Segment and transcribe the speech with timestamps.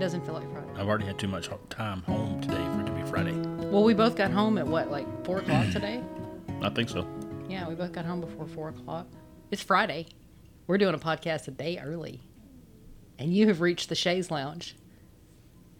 [0.00, 0.66] doesn't feel like Friday.
[0.76, 3.32] I've already had too much time home today for it to be Friday.
[3.68, 6.02] Well, we both got home at what, like four o'clock today?
[6.62, 7.06] I think so.
[7.48, 9.06] Yeah, we both got home before four o'clock.
[9.50, 10.06] It's Friday.
[10.66, 12.22] We're doing a podcast a day early.
[13.18, 14.74] And you have reached the Shays Lounge.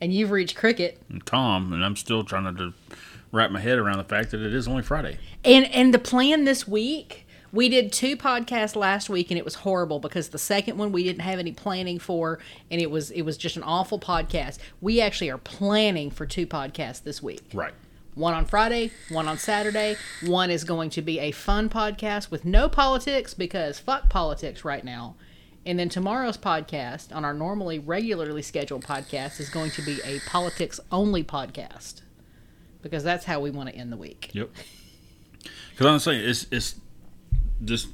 [0.02, 1.00] And you've reached Cricket.
[1.08, 2.74] I'm calm, and I'm still trying to
[3.32, 5.18] wrap my head around the fact that it is only Friday.
[5.44, 9.56] And and the plan this week, we did two podcasts last week and it was
[9.56, 12.38] horrible because the second one we didn't have any planning for
[12.70, 14.58] and it was it was just an awful podcast.
[14.80, 17.42] We actually are planning for two podcasts this week.
[17.52, 17.74] Right.
[18.14, 19.96] One on Friday, one on Saturday.
[20.26, 24.84] One is going to be a fun podcast with no politics because fuck politics right
[24.84, 25.14] now.
[25.64, 30.18] And then tomorrow's podcast on our normally regularly scheduled podcast is going to be a
[30.20, 32.00] politics only podcast
[32.82, 34.30] because that's how we want to end the week.
[34.32, 34.50] Yep.
[35.70, 36.79] Because saying it's it's
[37.64, 37.88] just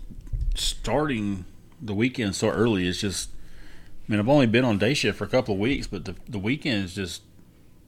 [0.54, 1.44] starting
[1.80, 2.86] the weekend so early.
[2.86, 3.30] It's just.
[4.08, 6.14] I mean, I've only been on day shift for a couple of weeks, but the
[6.28, 7.22] the weekend is just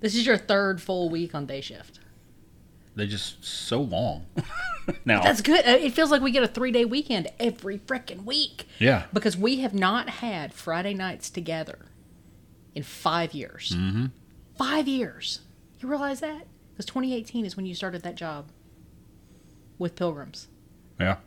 [0.00, 2.00] This is your third full week on day shift.
[2.96, 4.26] They're just so long.
[5.04, 5.64] now, That's good.
[5.64, 9.36] Uh, It feels like we get a three day weekend every freaking week yeah, because
[9.36, 11.86] we have not had Friday nights together
[12.74, 13.72] in five years.
[13.76, 14.06] Mm-hmm.
[14.56, 15.42] Five years.
[15.78, 16.48] You realize that?
[16.72, 18.50] Because 2018 is when you started that job
[19.78, 20.48] with Pilgrims.
[20.98, 21.18] yeah.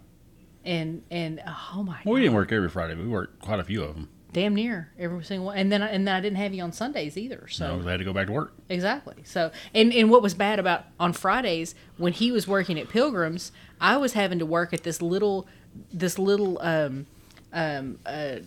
[0.65, 2.95] And and oh my Well, we god, didn't work every Friday.
[2.95, 4.09] but We worked quite a few of them.
[4.33, 5.57] damn near every single one.
[5.57, 7.47] And then I- and then I didn't have you on Sundays either.
[7.49, 8.53] So So they had to go back to work.
[8.69, 9.15] Exactly.
[9.23, 13.51] So, and and what was bad about on Fridays when he was working at Pilgrims,
[13.81, 15.47] I was having to work at this little,
[15.91, 17.07] this little um,
[17.51, 18.37] um, uh,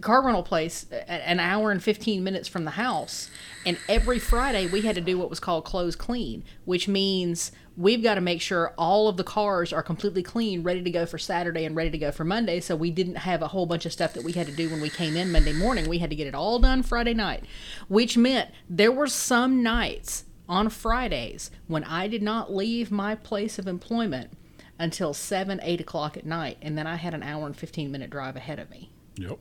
[0.00, 3.30] car rental place, an hour and fifteen minutes from the house,
[3.64, 8.02] and every Friday we had to do what was called close clean, which means we've
[8.02, 11.18] got to make sure all of the cars are completely clean, ready to go for
[11.18, 12.60] Saturday and ready to go for Monday.
[12.60, 14.80] So we didn't have a whole bunch of stuff that we had to do when
[14.80, 15.88] we came in Monday morning.
[15.88, 17.44] We had to get it all done Friday night,
[17.88, 23.58] which meant there were some nights on Fridays when I did not leave my place
[23.58, 24.30] of employment
[24.78, 28.10] until seven, eight o'clock at night, and then I had an hour and fifteen minute
[28.10, 28.90] drive ahead of me.
[29.16, 29.38] Yep.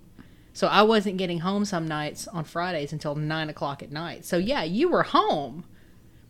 [0.54, 4.24] So I wasn't getting home some nights on Fridays until nine o'clock at night.
[4.26, 5.64] So yeah, you were home,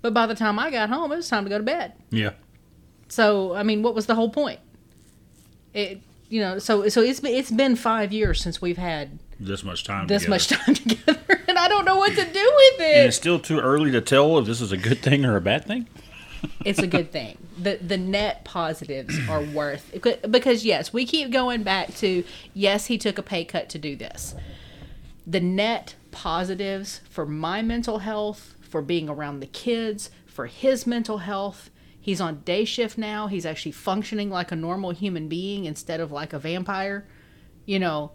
[0.02, 1.94] but by the time I got home, it was time to go to bed.
[2.10, 2.32] Yeah.
[3.10, 4.60] So I mean, what was the whole point?
[5.74, 9.64] It you know, so so it's been it's been five years since we've had This
[9.64, 10.08] much time.
[10.08, 10.30] this together.
[10.36, 12.24] much time together, and I don't know what to do
[12.56, 12.96] with it.
[12.98, 15.42] And it's still too early to tell if this is a good thing or a
[15.42, 15.88] bad thing.
[16.66, 17.38] It's a good thing.
[17.58, 19.92] the The net positives are worth
[20.30, 22.24] because yes, we keep going back to
[22.54, 24.36] yes, he took a pay cut to do this.
[25.26, 31.20] the net positives for my mental health, for being around the kids, for his mental
[31.20, 31.70] health.
[32.00, 33.28] He's on day shift now.
[33.28, 37.08] He's actually functioning like a normal human being instead of like a vampire.
[37.66, 38.14] You know,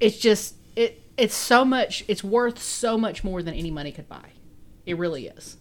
[0.00, 4.08] it's just it it's so much it's worth so much more than any money could
[4.08, 4.32] buy.
[4.86, 5.57] It really is.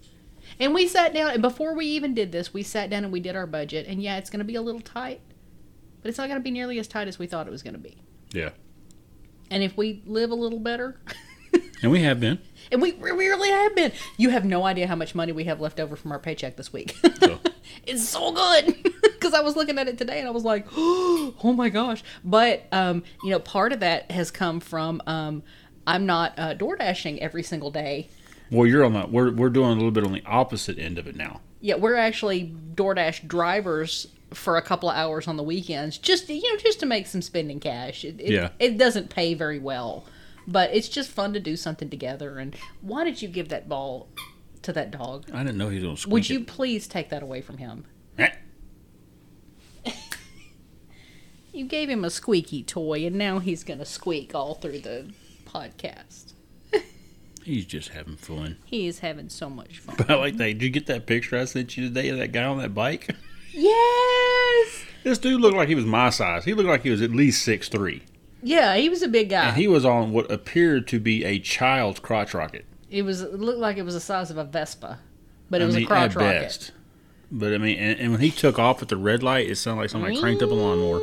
[0.60, 3.20] And we sat down and before we even did this, we sat down and we
[3.20, 5.22] did our budget and yeah, it's going to be a little tight,
[6.02, 7.76] but it's not going to be nearly as tight as we thought it was going
[7.76, 8.02] to be.
[8.32, 8.50] Yeah.
[9.50, 11.00] And if we live a little better,
[11.82, 12.40] And we have been.
[12.72, 15.62] and we we really have been, you have no idea how much money we have
[15.62, 16.96] left over from our paycheck this week.
[17.18, 17.40] So.
[17.86, 21.54] it's so good because I was looking at it today and I was like, oh
[21.56, 22.04] my gosh.
[22.24, 25.44] But um, you know, part of that has come from um,
[25.86, 28.10] I'm not uh, door dashing every single day.
[28.52, 29.06] Well, you're on the.
[29.08, 31.42] We're we're doing a little bit on the opposite end of it now.
[31.62, 36.34] Yeah, we're actually DoorDash drivers for a couple of hours on the weekends, just to,
[36.34, 38.04] you know, just to make some spending cash.
[38.06, 38.50] It, it, Yeah.
[38.60, 40.06] it doesn't pay very well,
[40.48, 42.38] but it's just fun to do something together.
[42.38, 44.08] And why did you give that ball
[44.64, 45.26] to that dog?
[45.34, 46.48] I didn't know he was going to squeak Would you it.
[46.48, 47.86] please take that away from him?
[48.18, 48.30] Eh.
[51.54, 55.12] You gave him a squeaky toy, and now he's going to squeak all through the
[55.46, 56.34] podcast.
[57.48, 58.58] He's just having fun.
[58.66, 59.96] He is having so much fun.
[59.98, 60.46] But I like that.
[60.46, 63.16] Did you get that picture I sent you today of that guy on that bike?
[63.54, 64.84] yes!
[65.04, 66.44] This dude looked like he was my size.
[66.44, 68.04] He looked like he was at least six three,
[68.44, 69.48] Yeah, he was a big guy.
[69.48, 72.66] and he was on what appeared to be a child's crotch rocket.
[72.90, 75.00] It was it looked like it was the size of a Vespa,
[75.50, 76.42] but it I was mean, a crotch at rocket.
[76.42, 76.72] best.
[77.32, 79.82] But I mean, and, and when he took off at the red light, it sounded
[79.84, 81.00] like somebody cranked up a lawnmower.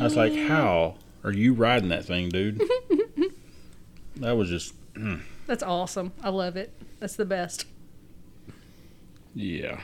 [0.00, 2.62] I was like, "How are you riding that thing, dude?"
[4.16, 4.74] that was just,
[5.46, 6.12] That's awesome.
[6.22, 6.72] I love it.
[6.98, 7.64] That's the best.
[9.34, 9.80] yeah.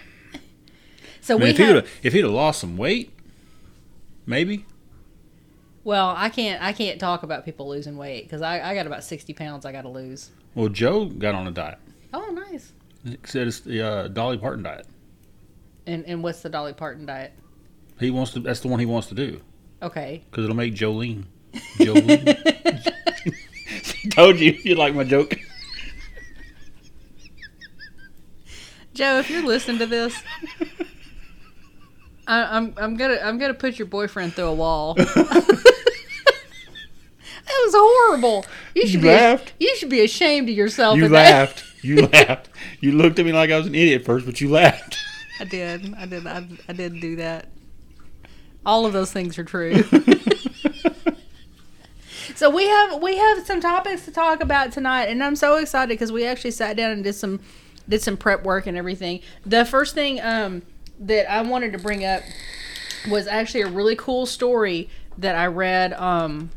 [1.20, 3.12] So I mean, we if, have, would've- if he'd have lost some weight,
[4.26, 4.64] maybe.
[5.84, 9.02] well, I can't I can't talk about people losing weight because I, I got about
[9.04, 10.30] sixty pounds I got to lose.
[10.54, 11.78] Well, Joe got on a diet.
[12.14, 12.72] Oh, nice.
[13.04, 14.86] He said it's the uh, Dolly Parton diet.
[15.86, 17.32] And and what's the Dolly Parton diet?
[17.98, 18.40] He wants to.
[18.40, 19.40] That's the one he wants to do
[19.82, 20.22] Okay.
[20.30, 21.24] because it'll make Jolene.
[21.78, 22.92] Jolene.
[24.10, 25.36] told you you like my joke.
[28.94, 30.16] Joe, if you're listening to this,
[32.26, 34.94] I, I'm I'm gonna I'm gonna put your boyfriend through a wall.
[34.94, 35.06] that
[37.46, 38.44] was horrible.
[38.74, 39.52] You should You be laughed.
[39.60, 40.96] you should be ashamed of yourself.
[40.96, 41.64] You laughed.
[41.82, 42.48] You laughed.
[42.80, 44.96] You looked at me like I was an idiot first, but you laughed.
[45.40, 45.94] I did.
[45.94, 46.26] I did.
[46.26, 47.48] I, I did do that.
[48.64, 49.84] All of those things are true.
[52.34, 55.88] so we have we have some topics to talk about tonight, and I'm so excited
[55.88, 57.40] because we actually sat down and did some
[57.88, 59.20] did some prep work and everything.
[59.44, 60.62] The first thing um,
[60.98, 62.22] that I wanted to bring up
[63.08, 64.88] was actually a really cool story
[65.18, 66.50] that I read um,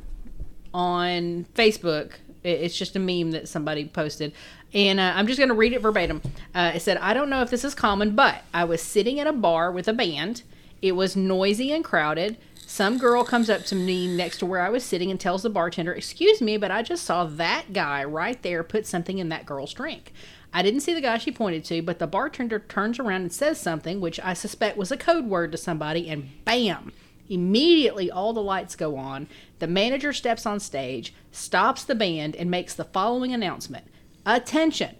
[0.73, 2.13] on Facebook.
[2.43, 4.33] It's just a meme that somebody posted.
[4.73, 6.21] And uh, I'm just going to read it verbatim.
[6.53, 9.27] Uh, it said, I don't know if this is common, but I was sitting at
[9.27, 10.43] a bar with a band.
[10.81, 12.37] It was noisy and crowded.
[12.69, 15.49] Some girl comes up to me next to where I was sitting and tells the
[15.49, 19.47] bartender, Excuse me, but I just saw that guy right there put something in that
[19.47, 20.13] girl's drink.
[20.53, 23.59] I didn't see the guy she pointed to, but the bartender turns around and says
[23.59, 26.93] something, which I suspect was a code word to somebody, and bam!
[27.27, 29.27] Immediately, all the lights go on.
[29.57, 33.87] The manager steps on stage, stops the band, and makes the following announcement
[34.27, 34.95] Attention!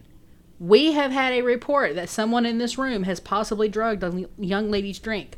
[0.60, 4.72] We have had a report that someone in this room has possibly drugged a young
[4.72, 5.38] lady's drink.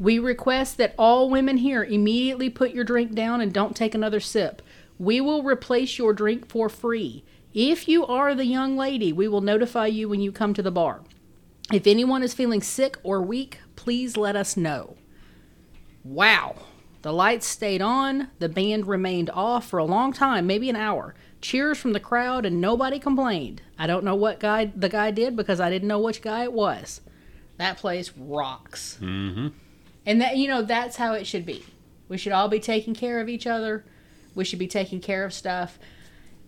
[0.00, 4.18] We request that all women here immediately put your drink down and don't take another
[4.18, 4.62] sip.
[4.98, 7.22] We will replace your drink for free.
[7.52, 10.70] If you are the young lady, we will notify you when you come to the
[10.70, 11.02] bar.
[11.70, 14.96] If anyone is feeling sick or weak, please let us know.
[16.02, 16.56] Wow.
[17.02, 21.14] The lights stayed on, the band remained off for a long time, maybe an hour.
[21.42, 23.60] Cheers from the crowd and nobody complained.
[23.78, 26.54] I don't know what guy the guy did because I didn't know which guy it
[26.54, 27.02] was.
[27.58, 28.98] That place rocks.
[29.00, 29.48] Mm-hmm.
[30.06, 31.64] And that you know that's how it should be.
[32.08, 33.84] We should all be taking care of each other.
[34.34, 35.78] We should be taking care of stuff.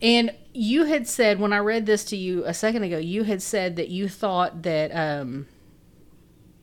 [0.01, 3.41] And you had said when I read this to you a second ago, you had
[3.41, 5.47] said that you thought that um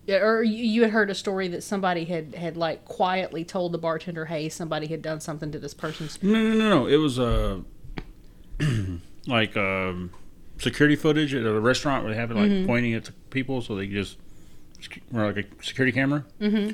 [0.09, 4.25] or you had heard a story that somebody had had like quietly told the bartender,
[4.25, 6.87] "Hey, somebody had done something to this person's." No, no, no, no.
[6.87, 7.59] It was uh,
[9.27, 10.11] like um,
[10.57, 13.75] security footage at a restaurant where they have it like pointing at the people, so
[13.75, 14.17] they just
[15.13, 16.25] or like a security camera.
[16.39, 16.71] Mm-hmm.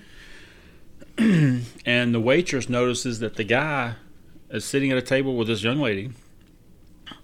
[1.85, 3.95] and the waitress notices that the guy
[4.49, 6.11] is sitting at a table with this young lady,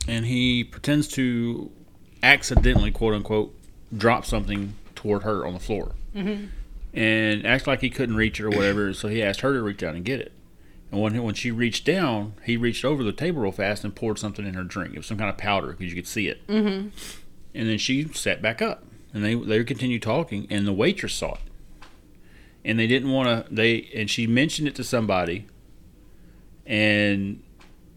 [0.08, 1.72] and he pretends to
[2.24, 3.54] accidentally, quote unquote,
[3.96, 6.46] drop something toward her on the floor, mm-hmm.
[6.94, 8.94] and acts like he couldn't reach it or whatever.
[8.94, 10.32] So he asked her to reach down and get it.
[10.92, 14.20] And when when she reached down, he reached over the table real fast and poured
[14.20, 14.94] something in her drink.
[14.94, 16.46] It was some kind of powder because you could see it.
[16.48, 16.90] Mm-hmm.
[17.54, 21.34] And then she sat back up, and they they continued talking, and the waitress saw
[21.34, 21.88] it,
[22.64, 23.54] and they didn't want to.
[23.54, 25.48] They and she mentioned it to somebody,
[26.66, 27.42] and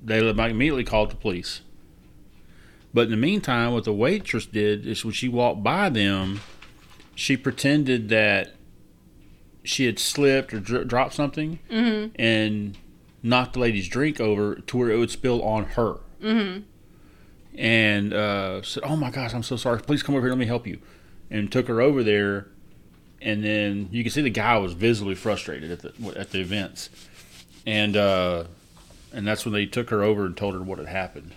[0.02, 1.60] they immediately called the police.
[2.92, 6.40] But in the meantime, what the waitress did is when she walked by them,
[7.16, 8.54] she pretended that
[9.64, 11.58] she had slipped or dr- dropped something
[12.16, 12.78] and
[13.22, 15.96] knocked the lady's drink over to where it would spill on her.
[16.22, 16.62] Mm-hmm.
[17.56, 19.80] And uh, said, "Oh my gosh, I'm so sorry.
[19.80, 20.32] Please come over here.
[20.32, 20.80] Let me help you."
[21.30, 22.46] And took her over there.
[23.22, 26.90] And then you can see the guy was visibly frustrated at the at the events,
[27.66, 28.44] and uh,
[29.14, 31.32] and that's when they took her over and told her what had happened.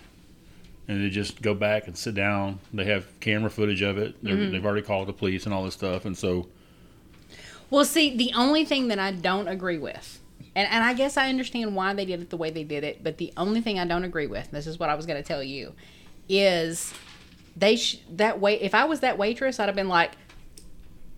[0.86, 2.60] And they just go back and sit down.
[2.74, 4.22] They have camera footage of it.
[4.22, 6.04] They're They've already called the police and all this stuff.
[6.04, 6.48] And so
[7.70, 10.20] Well, see, the only thing that I don't agree with,
[10.56, 13.04] and, and I guess I understand why they did it the way they did it,
[13.04, 15.26] but the only thing I don't agree with, this is what I was going to
[15.26, 15.74] tell you,
[16.28, 16.94] is
[17.58, 18.60] they sh- that way.
[18.60, 20.12] If I was that waitress, I'd have been like,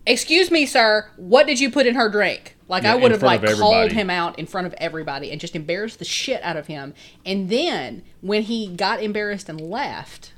[0.05, 3.21] "Excuse me, sir, what did you put in her drink?" Like Yeah, I would have
[3.21, 6.67] like called him out in front of everybody and just embarrassed the shit out of
[6.67, 6.93] him.
[7.25, 10.31] And then when he got embarrassed and left,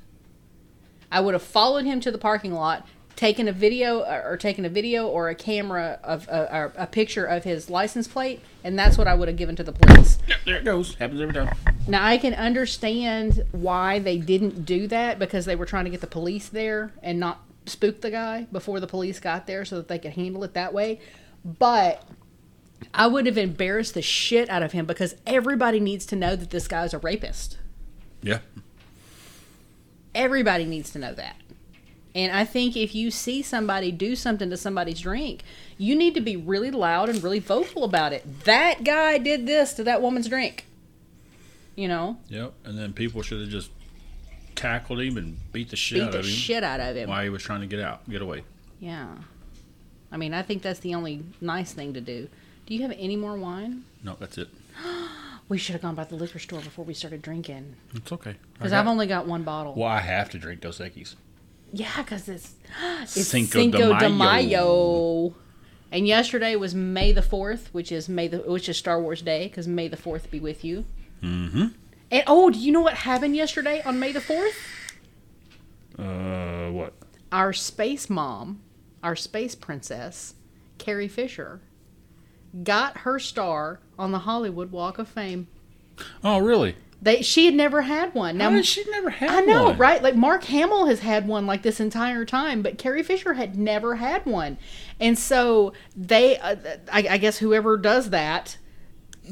[1.12, 4.66] I would have followed him to the parking lot, taken a video or or taken
[4.66, 8.78] a video or a camera of a, or a picture of his license plate, and
[8.78, 10.18] that's what I would have given to the police.
[10.28, 10.96] Yep, there it goes.
[10.96, 11.56] Happens every time.
[11.88, 16.02] Now I can understand why they didn't do that because they were trying to get
[16.02, 19.88] the police there and not spook the guy before the police got there so that
[19.88, 21.00] they could handle it that way.
[21.46, 22.04] But
[22.94, 26.50] I would have embarrassed the shit out of him because everybody needs to know that
[26.50, 27.58] this guy's a rapist.
[28.22, 28.40] Yeah.
[30.16, 31.36] Everybody needs to know that.
[32.16, 35.42] And I think if you see somebody do something to somebody's drink,
[35.78, 38.44] you need to be really loud and really vocal about it.
[38.46, 40.66] That guy did this to that woman's drink.
[41.76, 42.54] You know, Yep.
[42.66, 43.72] And then people should have just
[44.56, 47.10] tackled him and beat the shit beat out the of him shit out of him.
[47.10, 48.44] while he was trying to get out, get away.
[48.80, 49.08] Yeah.
[50.12, 52.30] I mean, I think that's the only nice thing to do.
[52.68, 53.86] Do you have any more wine?
[54.04, 54.50] No, that's it.
[55.50, 57.76] We should have gone by the liquor store before we started drinking.
[57.94, 58.36] It's okay.
[58.54, 59.74] Because I've only got one bottle.
[59.76, 61.16] Well, I have to drink Dos Equis.
[61.74, 62.54] Yeah, because it's
[63.02, 64.10] it's Cinco Cinco, de de, Mayo.
[64.10, 65.36] Mayo.
[65.92, 69.48] And yesterday was May the fourth, which is May the which is Star Wars Day,
[69.48, 70.86] because May the fourth be with you.
[71.22, 71.68] Mm-hmm.
[72.12, 74.56] And oh, do you know what happened yesterday on May the fourth?
[75.98, 76.94] Uh, what?
[77.32, 78.62] Our space mom,
[79.02, 80.36] our space princess,
[80.78, 81.60] Carrie Fisher,
[82.64, 85.48] got her star on the Hollywood Walk of Fame.
[86.24, 86.76] Oh, really?
[87.04, 88.40] They she had never had one.
[88.40, 89.78] How Now did she never had I know, one?
[89.78, 90.02] right?
[90.02, 93.96] Like Mark Hamill has had one like this entire time, but Carrie Fisher had never
[93.96, 94.58] had one,
[95.00, 96.56] and so they, uh,
[96.92, 98.58] I, I guess, whoever does that,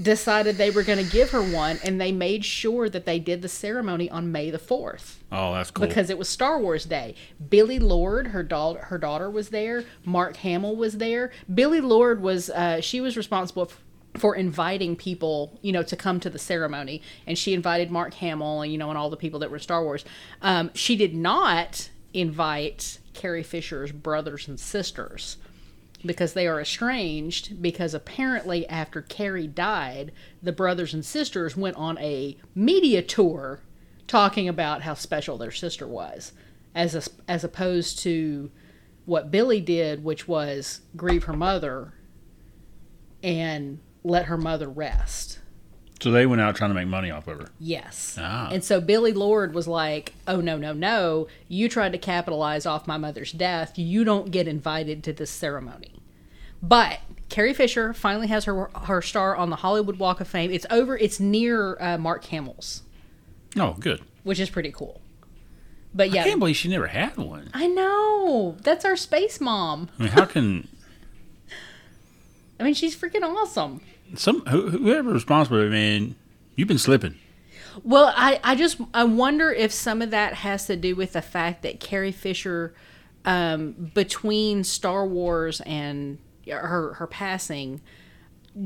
[0.02, 3.42] decided they were going to give her one, and they made sure that they did
[3.42, 5.86] the ceremony on May the fourth Oh, that's cool.
[5.86, 7.16] because it was Star Wars Day.
[7.50, 9.84] Billie Lourd, her daughter, her daughter was there.
[10.06, 11.32] Mark Hamill was there.
[11.54, 13.82] Billie Lourd was, uh, she was responsible f-
[14.18, 18.62] for inviting people, you know, to come to the ceremony, and she invited Mark Hamill,
[18.62, 20.04] and you know, and all the people that were Star Wars.
[20.42, 25.38] Um, she did not invite Carrie Fisher's brothers and sisters
[26.06, 31.98] because they are estranged because apparently after Carrie died, the brothers and sisters went on
[32.00, 33.62] a media tour
[34.08, 36.34] talking about how special their sister was
[36.74, 38.52] as a, as opposed to
[39.06, 41.94] what Billie did which was grieve her mother
[43.24, 45.40] and let her mother rest.
[46.02, 47.50] so they went out trying to make money off of her.
[47.60, 48.18] Yes.
[48.20, 48.50] Ah.
[48.52, 51.28] And so Billie Lourd was like, "Oh no, no, no!
[51.48, 53.78] You tried to capitalize off my mother's death.
[53.78, 55.94] You don't get invited to this ceremony."
[56.64, 60.52] But Carrie Fisher finally has her her star on the Hollywood Walk of Fame.
[60.52, 60.98] It's over.
[60.98, 62.84] It's near uh, Mark Hamill's,
[63.58, 64.02] Oh, good.
[64.24, 65.02] which is pretty cool.
[65.94, 67.50] But yeah, I can't believe she never had one.
[67.54, 69.90] I know that's our space mom.
[70.00, 70.68] I mean, how can
[72.62, 73.82] I mean, she's freaking awesome.
[74.16, 75.68] some who, whoever responsible?
[75.68, 76.16] Man,
[76.56, 77.16] you've been slipping.
[77.84, 81.24] Well, I, I just I wonder if some of that has to do with the
[81.24, 82.76] fact that Carrie Fisher,
[83.26, 87.82] um, between Star Wars and her her passing,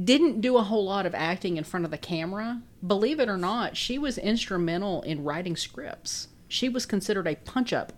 [0.03, 2.61] didn't do a whole lot of acting in front of the camera.
[2.85, 6.27] Believe it or not, she was instrumental in writing scripts.
[6.49, 7.93] She was considered a punch up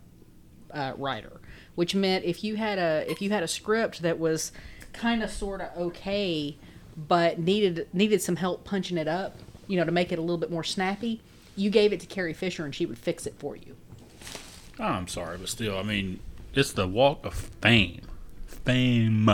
[0.70, 1.40] uh, writer,
[1.74, 4.52] which meant if you had a if you had a script that was
[4.92, 6.56] kind of sort of okay,
[6.96, 10.38] but needed needed some help punching it up, you know, to make it a little
[10.38, 11.20] bit more snappy,
[11.56, 13.76] you gave it to Carrie Fisher and she would fix it for you.
[14.80, 16.20] Oh, I'm sorry, but still, I mean,
[16.54, 18.02] it's the Walk of Fame.
[18.46, 19.28] Fame.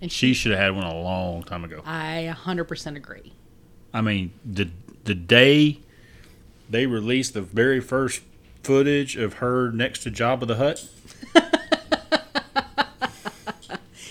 [0.00, 1.82] And She should have had one a long time ago.
[1.84, 3.32] I 100% agree.
[3.92, 4.70] I mean, the
[5.04, 5.80] the day
[6.68, 8.22] they released the very first
[8.62, 10.88] footage of her next to Jabba the Hutt,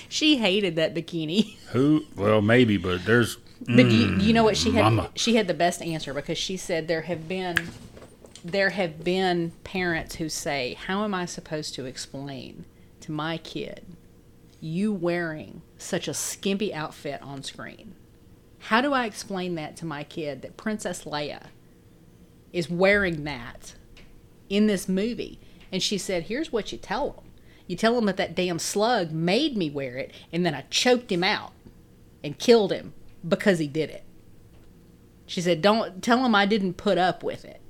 [0.09, 1.55] She hated that bikini.
[1.69, 2.03] who?
[2.15, 4.81] Well, maybe, but there's But you, you know what she had?
[4.83, 5.11] mama.
[5.15, 7.55] She had the best answer because she said there have been
[8.43, 12.65] there have been parents who say, "How am I supposed to explain
[13.01, 13.85] to my kid
[14.61, 17.95] you wearing such a skimpy outfit on screen?
[18.63, 21.47] How do I explain that to my kid that Princess Leia
[22.51, 23.75] is wearing that
[24.49, 25.39] in this movie?"
[25.71, 27.25] And she said, "Here's what you tell them.
[27.69, 31.09] You tell him that that damn slug made me wear it, and then I choked
[31.09, 31.53] him out."
[32.21, 32.91] and killed him
[33.25, 34.03] because he did it.
[35.25, 37.61] She said, Don't tell him I didn't put up with it.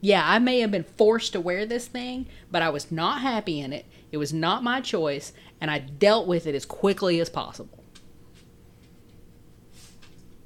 [0.00, 3.60] Yeah, I may have been forced to wear this thing, but I was not happy
[3.60, 3.86] in it.
[4.10, 7.84] It was not my choice, and I dealt with it as quickly as possible.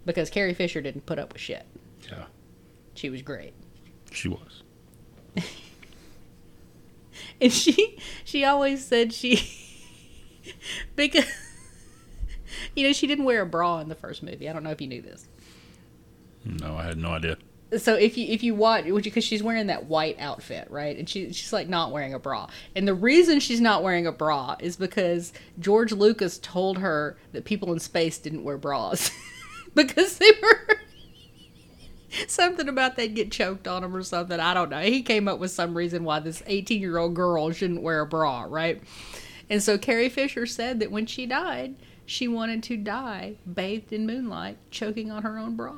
[0.05, 1.65] Because Carrie Fisher didn't put up with shit.
[2.11, 2.25] yeah,
[2.93, 3.55] She was great.
[4.13, 4.63] she was.
[7.41, 9.41] And she she always said she
[10.97, 11.25] because
[12.77, 14.49] you know, she didn't wear a bra in the first movie.
[14.49, 15.27] I don't know if you knew this.
[16.45, 17.37] No, I had no idea.
[17.79, 21.33] so if you if you watch because she's wearing that white outfit right and she,
[21.33, 24.77] she's like not wearing a bra and the reason she's not wearing a bra is
[24.77, 29.11] because george lucas told her that people in space didn't wear bras
[29.75, 30.80] because they were
[32.29, 35.39] something about they'd get choked on them or something i don't know he came up
[35.39, 38.83] with some reason why this 18 year old girl shouldn't wear a bra right
[39.49, 41.75] and so carrie fisher said that when she died
[42.07, 45.75] she wanted to die bathed in moonlight choking on her own bra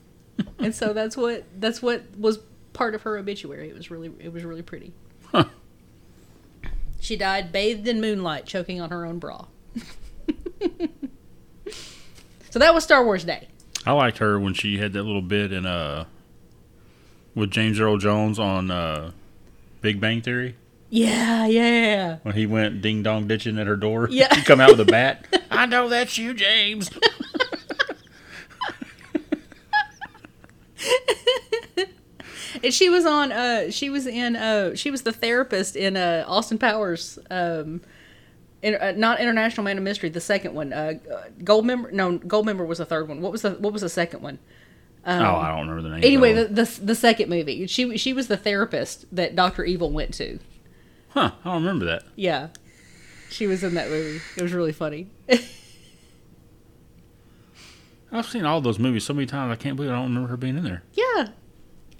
[0.58, 2.38] and so that's what that's what was
[2.78, 3.68] part of her obituary.
[3.68, 4.92] It was really it was really pretty.
[5.32, 5.46] Huh.
[7.00, 9.46] She died bathed in moonlight, choking on her own bra.
[12.50, 13.48] so that was Star Wars Day.
[13.88, 16.04] I liked her when she had that little bit in uh
[17.34, 19.12] with James Earl Jones on uh
[19.80, 20.56] Big Bang Theory.
[20.90, 22.18] Yeah, yeah.
[22.20, 24.84] When he went ding dong ditching at her door, yeah, he come out with a
[24.90, 25.26] bat.
[25.50, 26.90] I know that's you, James.
[32.62, 33.32] and she was on.
[33.32, 34.36] Uh, she was in.
[34.36, 37.18] Uh, she was the therapist in uh, Austin Powers.
[37.30, 37.80] Um,
[38.62, 40.72] in, uh, not International Man of Mystery, the second one.
[40.72, 40.94] Uh,
[41.42, 41.92] Goldmember.
[41.92, 43.20] No, Goldmember was the third one.
[43.20, 44.38] What was the What was the second one?
[45.06, 46.04] oh, I don't remember the name.
[46.04, 47.66] Anyway, the, the the second movie.
[47.66, 50.38] She she was the therapist that Doctor Evil went to.
[51.10, 51.30] huh?
[51.44, 52.02] I don't remember that.
[52.16, 52.48] Yeah,
[53.30, 54.20] she was in that movie.
[54.36, 55.08] It was really funny.
[58.10, 59.52] I've seen all those movies so many times.
[59.52, 60.82] I can't believe I don't remember her being in there.
[60.94, 61.28] Yeah.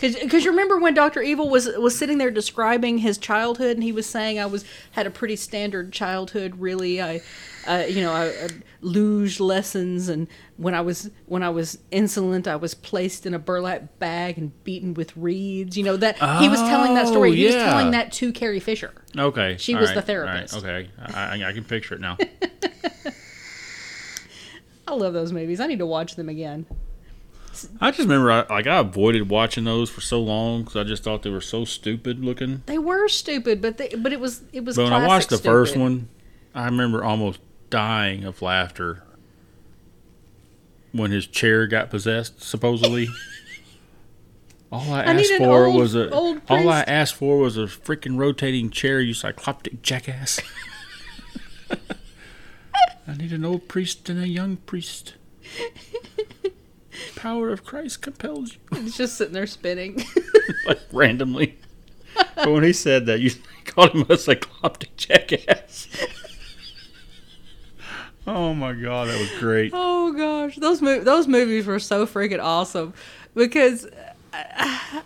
[0.00, 3.90] Because you remember when Doctor Evil was was sitting there describing his childhood, and he
[3.90, 6.60] was saying I was had a pretty standard childhood.
[6.60, 7.20] Really, I,
[7.66, 8.48] uh, you know, I, I
[8.80, 13.40] luge lessons, and when I was when I was insolent, I was placed in a
[13.40, 15.76] burlap bag and beaten with reeds.
[15.76, 17.30] You know that he was telling that story.
[17.30, 18.92] Oh, He was telling that to Carrie Fisher.
[19.16, 20.54] Okay, She all was the therapist.
[20.54, 22.16] right, okay, I, I can picture it now.
[24.86, 25.60] I love those movies.
[25.60, 26.66] I need to watch them again.
[27.80, 31.02] I just remember, I, like, I avoided watching those for so long because I just
[31.02, 32.62] thought they were so stupid looking.
[32.66, 34.76] They were stupid, but they but it was it was.
[34.76, 36.08] But when I watched the first one,
[36.54, 37.40] I remember almost
[37.70, 39.02] dying of laughter
[40.92, 43.08] when his chair got possessed, supposedly.
[44.70, 47.62] All I, I asked for old- was a old all I asked for was a
[47.62, 50.40] freaking rotating chair, you cycloptic jackass.
[53.08, 55.14] I need an old priest and a young priest.
[57.16, 58.58] Power of Christ compels you.
[58.72, 60.02] it's just sitting there spinning.
[60.66, 61.58] like randomly.
[62.36, 63.30] But when he said that, you
[63.64, 65.88] called him a cycloptic jackass.
[68.26, 69.72] oh my god, that was great.
[69.74, 72.94] Oh gosh, those mo- those movies were so freaking awesome
[73.34, 73.86] because,
[74.32, 75.02] uh,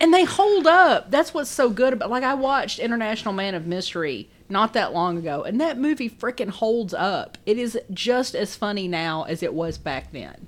[0.00, 1.10] and they hold up.
[1.10, 2.10] That's what's so good about.
[2.10, 6.50] Like I watched International Man of Mystery not that long ago, and that movie freaking
[6.50, 7.38] holds up.
[7.46, 10.46] It is just as funny now as it was back then.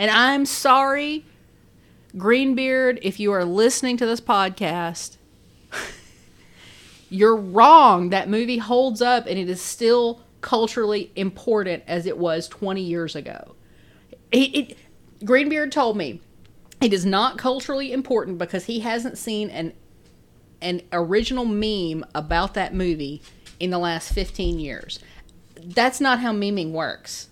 [0.00, 1.26] And I'm sorry,
[2.16, 5.18] Greenbeard, if you are listening to this podcast.
[7.10, 8.08] You're wrong.
[8.08, 13.14] That movie holds up and it is still culturally important as it was 20 years
[13.14, 13.54] ago.
[14.32, 14.78] It, it,
[15.22, 16.22] Greenbeard told me
[16.80, 19.74] it is not culturally important because he hasn't seen an
[20.62, 23.20] an original meme about that movie
[23.58, 24.98] in the last 15 years.
[25.62, 27.29] That's not how meming works.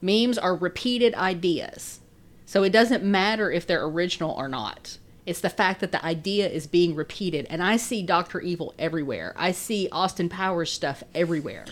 [0.00, 2.00] Memes are repeated ideas.
[2.44, 4.98] So it doesn't matter if they're original or not.
[5.24, 7.46] It's the fact that the idea is being repeated.
[7.50, 8.40] And I see Dr.
[8.40, 9.34] Evil everywhere.
[9.36, 11.64] I see Austin Powers stuff everywhere.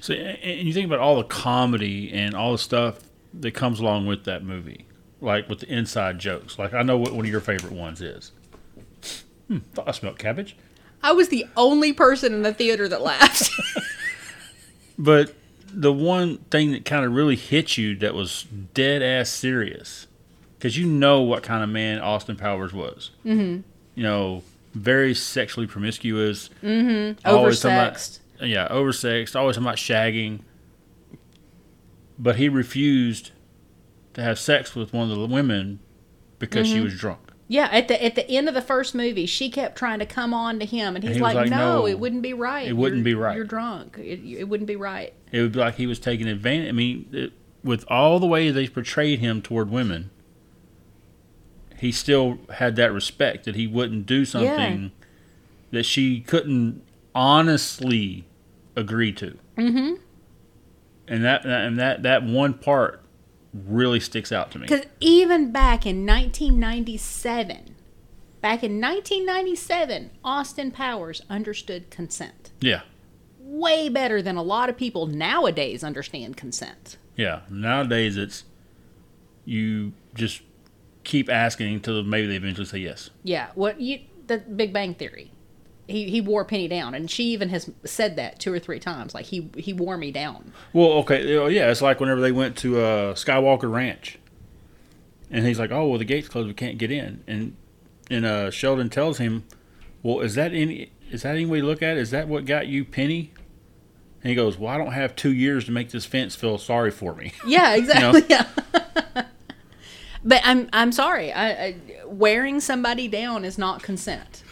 [0.00, 3.00] So, and you think about all the comedy and all the stuff
[3.34, 4.86] that comes along with that movie,
[5.20, 6.58] like with the inside jokes.
[6.58, 8.30] Like I know what one of your favorite ones is.
[9.48, 10.56] Hmm, thought I smelled cabbage.
[11.02, 13.50] I was the only person in the theater that laughed.
[15.00, 15.34] But
[15.72, 20.06] the one thing that kind of really hit you that was dead ass serious,
[20.58, 23.10] because you know what kind of man Austin Powers was.
[23.24, 23.60] Mm-hmm.
[23.94, 24.42] You know,
[24.74, 26.50] very sexually promiscuous.
[26.62, 27.26] Mm-hmm.
[27.28, 28.18] Oversexed.
[28.40, 29.34] yeah, oversexed.
[29.36, 30.40] Always talking about shagging.
[32.18, 33.30] But he refused
[34.14, 35.80] to have sex with one of the women
[36.38, 36.76] because Mm-hmm.
[36.76, 37.29] she was drunk.
[37.50, 40.32] Yeah, at the at the end of the first movie, she kept trying to come
[40.32, 42.68] on to him, and he's he like, like, "No, "No, it wouldn't be right.
[42.68, 43.98] it wouldn't You're- be right." You're drunk.
[43.98, 46.68] It, it wouldn't be right." It would be like he was taking advantage.
[46.68, 47.32] I mean, it,
[47.64, 50.10] with all the way they portrayed him toward women,
[51.76, 54.92] he still had that respect that he wouldn't do something
[55.72, 56.84] that she couldn't
[57.16, 58.28] honestly
[58.76, 59.36] agree to.
[59.56, 59.94] Mm-hmm.
[61.08, 63.02] And that and that that one part
[63.52, 64.66] really sticks out to me.
[64.66, 67.74] Because even back in 1997,
[68.40, 72.82] back in 1997, Austin Powers understood consent Yeah,
[73.40, 76.96] way better than a lot of people nowadays understand consent.
[77.16, 77.40] yeah.
[77.50, 78.44] Nowadays, it's
[79.44, 80.42] you just
[81.02, 83.10] keep asking until maybe they eventually say yes.
[83.24, 85.32] Yeah, what you the Big Bang Theory.
[85.90, 89.14] He, he wore Penny down, and she even has said that two or three times.
[89.14, 90.52] Like he he wore me down.
[90.72, 94.18] Well, okay, yeah, it's like whenever they went to uh, Skywalker Ranch,
[95.30, 97.56] and he's like, "Oh, well, the gates closed, we can't get in." And
[98.10, 99.44] and uh, Sheldon tells him,
[100.02, 102.00] "Well, is that any is that any way to look at it?
[102.00, 103.32] Is that what got you Penny?"
[104.22, 106.90] And he goes, "Well, I don't have two years to make this fence feel sorry
[106.90, 108.24] for me." Yeah, exactly.
[108.28, 108.46] Yeah.
[110.24, 111.32] but I'm I'm sorry.
[111.32, 111.76] I, I,
[112.06, 114.42] wearing somebody down is not consent.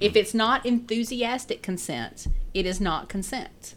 [0.00, 3.74] If it's not enthusiastic consent, it is not consent.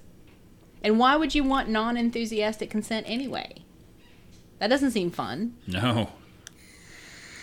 [0.82, 3.64] And why would you want non-enthusiastic consent anyway?
[4.60, 5.56] That doesn't seem fun.
[5.68, 6.12] No,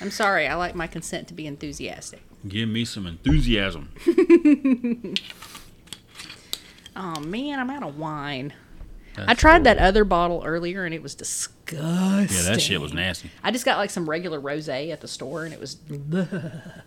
[0.01, 0.47] I'm sorry.
[0.47, 2.23] I like my consent to be enthusiastic.
[2.49, 3.91] give me some enthusiasm.
[6.97, 8.53] Oh man, I'm out of wine.
[9.17, 12.37] That's I tried that other bottle earlier and it was disgusting.
[12.37, 13.31] Yeah, that shit was nasty.
[13.43, 15.77] I just got like some regular rosé at the store and it was.
[15.89, 16.84] That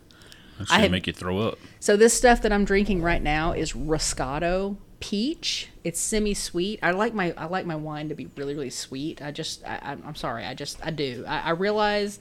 [0.66, 1.58] shit I had- make you throw up.
[1.80, 5.70] So this stuff that I'm drinking right now is Roscato peach.
[5.84, 6.80] It's semi-sweet.
[6.82, 9.22] I like my I like my wine to be really really sweet.
[9.22, 10.46] I just I, I'm- I'm sorry.
[10.46, 11.24] I just I do.
[11.28, 12.20] I, I realize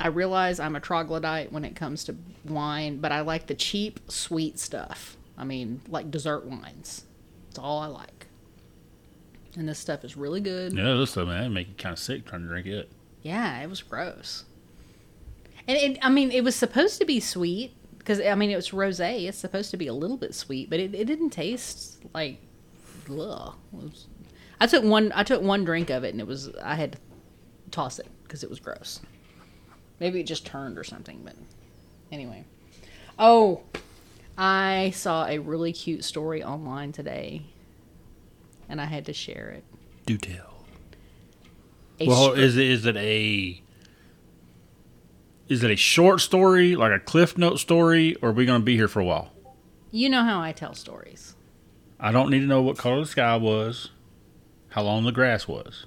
[0.00, 4.00] I realize I'm a troglodyte when it comes to wine, but I like the cheap
[4.10, 5.16] sweet stuff.
[5.36, 7.04] I mean, like dessert wines.
[7.50, 8.26] It's all I like.
[9.56, 10.72] And this stuff is really good.
[10.72, 12.88] Yeah, this stuff, man, make you kind of sick trying to drink it.
[13.22, 14.44] Yeah, it was gross.
[15.70, 18.70] And it, I mean, it was supposed to be sweet because I mean it was
[18.70, 19.28] rosé.
[19.28, 22.38] It's supposed to be a little bit sweet, but it, it didn't taste like.
[23.08, 23.54] Ugh.
[23.70, 24.08] Was-
[24.60, 25.12] I took one.
[25.14, 26.50] I took one drink of it, and it was.
[26.60, 26.98] I had to
[27.70, 28.98] toss it because it was gross.
[30.00, 31.36] Maybe it just turned or something, but
[32.10, 32.44] anyway.
[33.16, 33.60] Oh,
[34.36, 37.42] I saw a really cute story online today,
[38.68, 39.64] and I had to share it.
[40.04, 40.64] Do tell.
[42.00, 43.62] A Well, str- is it is it a
[45.50, 48.64] is it a short story like a cliff note story, or are we going to
[48.64, 49.32] be here for a while?
[49.92, 51.34] you know how I tell stories.
[51.98, 53.90] I don't need to know what color the sky was,
[54.70, 55.86] how long the grass was.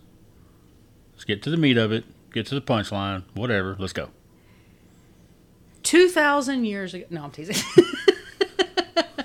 [1.14, 2.04] Let's get to the meat of it.
[2.34, 3.24] Get to the punchline.
[3.34, 3.78] Whatever.
[3.80, 4.10] Let's go.
[5.84, 7.06] 2,000 years ago.
[7.10, 7.56] No, I'm teasing.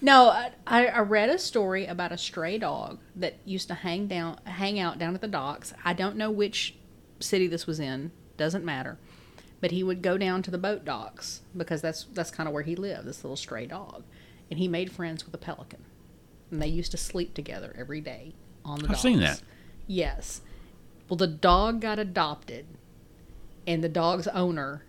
[0.00, 0.30] no,
[0.66, 4.78] I, I read a story about a stray dog that used to hang down, hang
[4.78, 5.72] out down at the docks.
[5.84, 6.74] I don't know which
[7.18, 8.12] city this was in.
[8.36, 8.98] Doesn't matter.
[9.60, 12.62] But he would go down to the boat docks because that's that's kind of where
[12.62, 13.06] he lived.
[13.06, 14.04] This little stray dog,
[14.50, 15.84] and he made friends with a pelican,
[16.50, 18.32] and they used to sleep together every day
[18.64, 19.02] on the I've docks.
[19.02, 19.42] seen that.
[19.86, 20.40] Yes.
[21.08, 22.64] Well, the dog got adopted,
[23.66, 24.84] and the dog's owner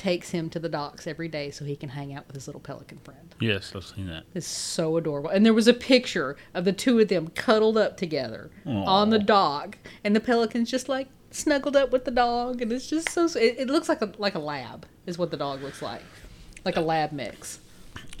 [0.00, 2.60] takes him to the docks every day so he can hang out with his little
[2.60, 3.34] pelican friend.
[3.38, 4.24] Yes, I've seen that.
[4.32, 5.28] It's so adorable.
[5.28, 9.18] And there was a picture of the two of them cuddled up together on the
[9.18, 13.26] dock, and the pelican's just like snuggled up with the dog, and it's just so.
[13.26, 16.02] It, it looks like a like a lab is what the dog looks like,
[16.64, 17.60] like a lab mix.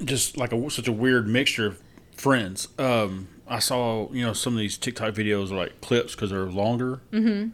[0.04, 1.82] just like a such a weird mixture of
[2.14, 2.68] friends.
[2.78, 6.44] Um, I saw you know some of these TikTok videos are like clips because they're
[6.44, 7.00] longer.
[7.10, 7.50] Mm-hmm.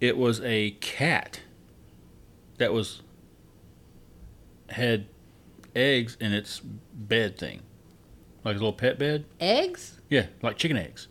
[0.00, 1.40] It was a cat
[2.58, 3.02] that was
[4.72, 5.06] had
[5.74, 7.62] eggs in its bed thing,
[8.44, 9.24] like a little pet bed.
[9.40, 10.00] Eggs?
[10.08, 11.08] Yeah, like chicken eggs.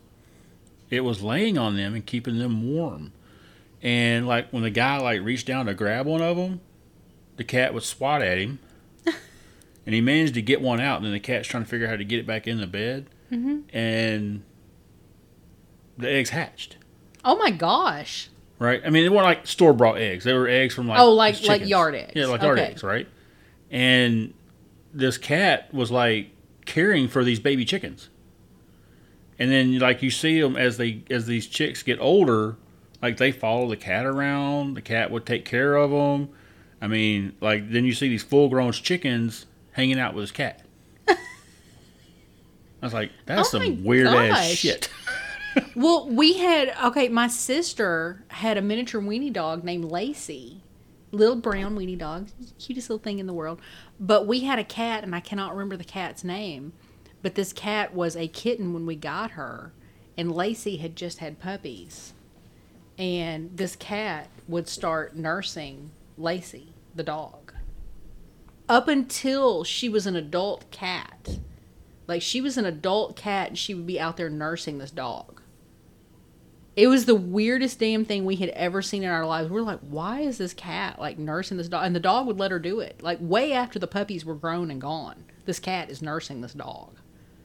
[0.90, 3.12] It was laying on them and keeping them warm.
[3.82, 6.60] And like when the guy like reached down to grab one of them,
[7.36, 8.58] the cat would swat at him.
[9.06, 10.96] and he managed to get one out.
[10.96, 12.66] And then the cat's trying to figure out how to get it back in the
[12.66, 13.06] bed.
[13.32, 13.74] Mm-hmm.
[13.76, 14.42] And
[15.96, 16.76] the eggs hatched.
[17.24, 18.28] Oh my gosh!
[18.58, 18.82] Right?
[18.84, 20.24] I mean, they weren't like store bought eggs.
[20.24, 22.12] They were eggs from like Oh, like- like yard eggs.
[22.14, 22.70] Yeah, like yard Okay.
[22.70, 23.06] eggs, right?
[23.70, 24.34] And
[24.92, 26.30] this cat was like
[26.66, 28.08] caring for these baby chickens.
[29.38, 32.56] And then like you see them as they as these chicks get older,
[33.00, 34.74] like they follow the cat around.
[34.74, 36.28] The cat would take care of them.
[36.82, 40.62] I mean, like then you see these full grown chickens hanging out with his cat.
[42.82, 44.88] I was like, that's Oh some weird ass shit.
[45.74, 47.08] Well, we had okay.
[47.08, 50.62] My sister had a miniature weenie dog named Lacey,
[51.12, 53.60] little brown weenie dog, cutest little thing in the world.
[53.98, 56.72] But we had a cat, and I cannot remember the cat's name.
[57.22, 59.72] But this cat was a kitten when we got her,
[60.16, 62.14] and Lacey had just had puppies,
[62.98, 67.52] and this cat would start nursing Lacey, the dog,
[68.68, 71.38] up until she was an adult cat.
[72.06, 75.39] Like she was an adult cat and she would be out there nursing this dog.
[76.76, 79.50] It was the weirdest damn thing we had ever seen in our lives.
[79.50, 81.84] We are like, why is this cat like nursing this dog?
[81.84, 83.02] And the dog would let her do it.
[83.02, 85.24] Like way after the puppies were grown and gone.
[85.46, 86.96] This cat is nursing this dog.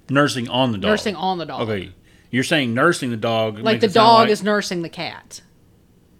[0.09, 0.91] nursing on the dog.
[0.91, 1.61] Nursing on the dog.
[1.61, 1.91] Okay,
[2.29, 3.59] you're saying nursing the dog.
[3.59, 5.41] Like the dog like- is nursing the cat.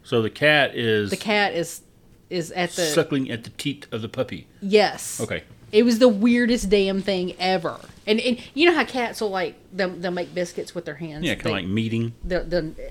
[0.03, 1.81] So the cat is The cat is
[2.29, 4.47] is at the suckling at the teat of the puppy.
[4.61, 5.21] Yes.
[5.21, 5.43] Okay.
[5.75, 7.77] It was the weirdest damn thing ever.
[8.07, 11.25] And, and you know how cats will like they'll, they'll make biscuits with their hands.
[11.25, 12.13] Yeah, kind of like meeting.
[12.23, 12.39] the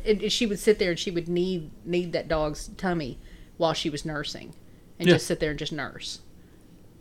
[0.06, 3.16] the she would sit there and she would knead knead that dog's tummy
[3.56, 4.52] while she was nursing,
[4.98, 5.14] and Yeah.
[5.14, 6.20] just sit there and just nurse.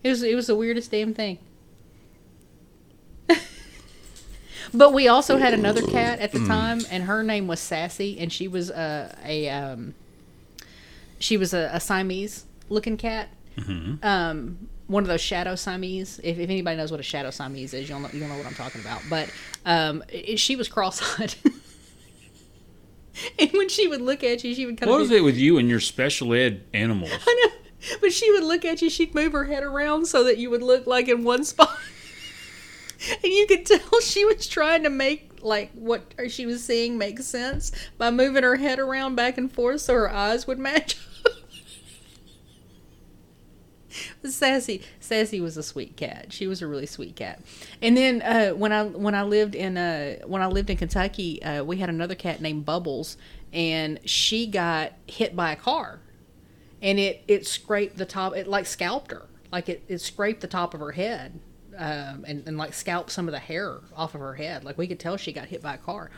[0.04, 1.40] It was it was the weirdest damn thing.
[4.74, 6.48] but we also had another cat at the Mm.
[6.48, 9.94] time, and her name was Sassy, and she was a a um,
[11.20, 13.30] she was a, a Siamese looking cat.
[13.58, 14.06] Mm-hmm.
[14.06, 16.20] Um, one of those shadow Siamese.
[16.24, 18.54] If, if anybody knows what a shadow Siamese is, you'll know, you'll know what I'm
[18.54, 19.02] talking about.
[19.10, 19.30] But
[19.66, 21.34] um, it, she was cross-eyed.
[23.40, 25.08] and when she would look at you, she would kind What of.
[25.08, 27.12] is it with you and your special ed animals?
[27.28, 28.90] I know, but she would look at you.
[28.90, 31.70] She'd move her head around so that you would look like in one spot.
[33.24, 37.20] and you could tell she was trying to make like what she was seeing make
[37.20, 40.98] sense by moving her head around back and forth so her eyes would match.
[44.24, 46.32] Sassy, Sassy was a sweet cat.
[46.32, 47.42] She was a really sweet cat.
[47.82, 51.42] And then uh, when I when I lived in uh, when I lived in Kentucky,
[51.44, 53.18] uh, we had another cat named Bubbles,
[53.52, 56.00] and she got hit by a car,
[56.82, 58.36] and it it scraped the top.
[58.36, 61.40] It like scalped her, like it it scraped the top of her head,
[61.78, 64.64] um, and and like scalped some of the hair off of her head.
[64.64, 66.10] Like we could tell she got hit by a car.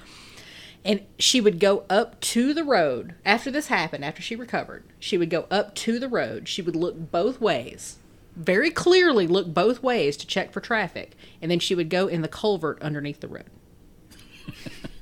[0.85, 4.83] And she would go up to the road after this happened, after she recovered.
[4.99, 6.47] She would go up to the road.
[6.47, 7.97] She would look both ways,
[8.35, 11.17] very clearly look both ways to check for traffic.
[11.41, 13.45] And then she would go in the culvert underneath the road.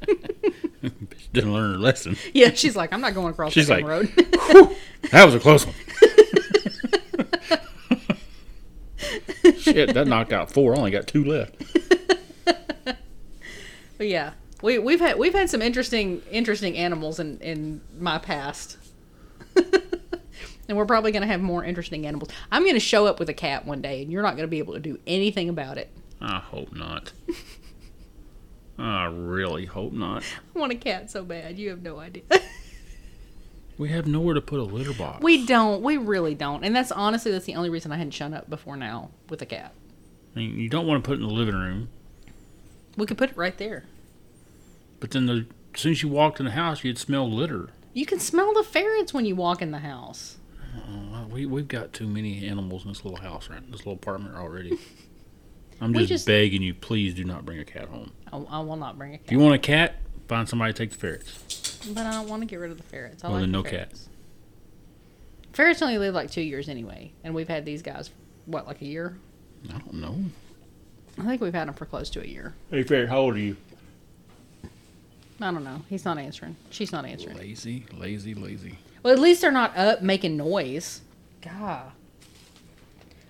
[0.07, 0.15] She
[1.33, 2.15] didn't learn her lesson.
[2.33, 4.07] Yeah, she's like, I'm not going across She's the like, road.
[5.11, 5.75] That was a close one.
[9.57, 10.75] Shit, that knocked out four.
[10.75, 11.61] I only got two left.
[13.95, 14.31] But yeah,
[14.63, 18.77] we we've had we've had some interesting interesting animals in in my past,
[19.55, 22.29] and we're probably gonna have more interesting animals.
[22.51, 24.73] I'm gonna show up with a cat one day, and you're not gonna be able
[24.73, 25.91] to do anything about it.
[26.21, 27.11] I hope not.
[28.79, 30.23] I really hope not.
[30.55, 32.23] I want a cat so bad, you have no idea.
[33.75, 35.23] We have nowhere to put a litter box.
[35.23, 38.31] we don't, we really don't, and that's honestly that's the only reason I hadn't shown
[38.31, 39.73] up before now with a cat.
[40.35, 41.89] I mean, you don't want to put it in the living room,
[42.97, 43.85] We could put it right there.
[45.03, 47.67] But then the, as soon as you walked in the house, you'd smell litter.
[47.93, 50.37] You can smell the ferrets when you walk in the house.
[50.77, 53.61] Uh, we we've got too many animals in this little house, right?
[53.69, 54.79] This little apartment already.
[55.81, 58.11] I'm just, just- begging you, please do not bring a cat home.
[58.31, 59.25] I, I will not bring a cat.
[59.25, 59.95] If you want a cat,
[60.29, 61.79] find somebody to take the ferrets.
[61.93, 63.25] but I don't want to get rid of the ferrets.
[63.25, 63.71] I Well, like then the no cat.
[63.71, 64.09] ferrets.
[65.51, 68.09] Ferrets only live like two years anyway, and we've had these guys
[68.45, 69.17] what like a year.
[69.69, 70.17] I don't know.
[71.17, 72.55] I think we've had them for close to a year.
[72.71, 73.57] Hey, ferret, how old are you?
[75.43, 75.81] I don't know.
[75.89, 76.55] He's not answering.
[76.69, 77.37] She's not answering.
[77.37, 78.77] Lazy, lazy, lazy.
[79.03, 81.01] Well, at least they're not up making noise.
[81.41, 81.91] God.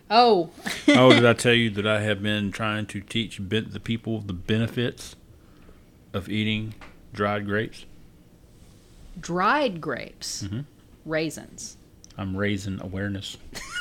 [0.09, 0.51] Oh,
[0.89, 4.19] oh, did I tell you that I have been trying to teach ben- the people
[4.21, 5.15] the benefits
[6.13, 6.75] of eating
[7.13, 7.85] dried grapes?
[9.19, 10.65] dried grapes, Mhm.
[11.05, 11.77] raisins.
[12.17, 13.37] I'm raising awareness.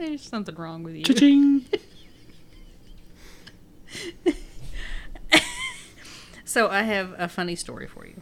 [0.00, 1.04] There's something wrong with you.
[1.04, 1.66] Cha-ching!
[6.50, 8.20] So I have a funny story for you.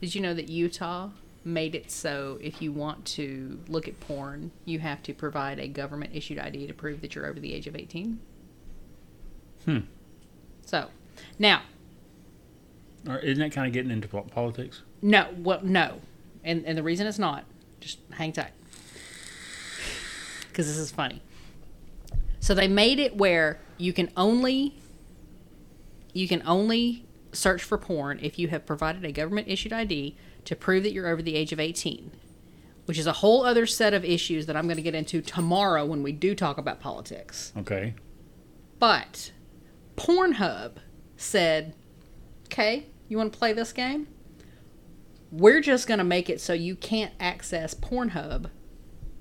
[0.00, 1.10] Did you know that Utah
[1.44, 5.68] made it so if you want to look at porn, you have to provide a
[5.68, 8.18] government issued ID to prove that you're over the age of 18?
[9.66, 9.78] Hmm.
[10.64, 10.88] So,
[11.38, 11.60] now,
[13.06, 14.80] Or Isn't that kind of getting into politics?
[15.02, 16.00] no, well, no.
[16.42, 17.44] And, and the reason it's not,
[17.80, 18.52] just hang tight.
[20.50, 21.22] Because this is funny.
[22.40, 24.76] So they made it where you can only
[26.12, 30.56] you can only search for porn if you have provided a government issued ID to
[30.56, 32.10] prove that you're over the age of 18,
[32.86, 35.84] which is a whole other set of issues that I'm going to get into tomorrow
[35.84, 37.52] when we do talk about politics.
[37.58, 37.94] Okay.
[38.80, 39.30] But
[39.96, 40.78] Pornhub
[41.16, 41.76] said,
[42.46, 44.08] okay, you want to play this game?
[45.30, 48.50] We're just going to make it so you can't access Pornhub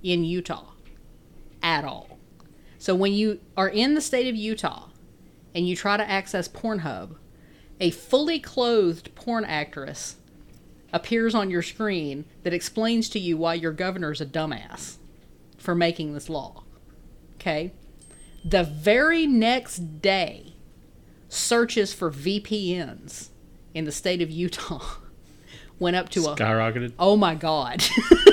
[0.01, 0.71] in Utah
[1.61, 2.17] at all.
[2.77, 4.87] So when you are in the state of Utah
[5.53, 7.15] and you try to access Pornhub,
[7.79, 10.15] a fully clothed porn actress
[10.91, 14.97] appears on your screen that explains to you why your governor's a dumbass
[15.57, 16.63] for making this law.
[17.35, 17.73] Okay?
[18.43, 20.53] The very next day,
[21.27, 23.29] searches for VPNs
[23.73, 24.83] in the state of Utah
[25.79, 26.93] went up to a Skyrocketed.
[26.97, 27.83] Oh my god.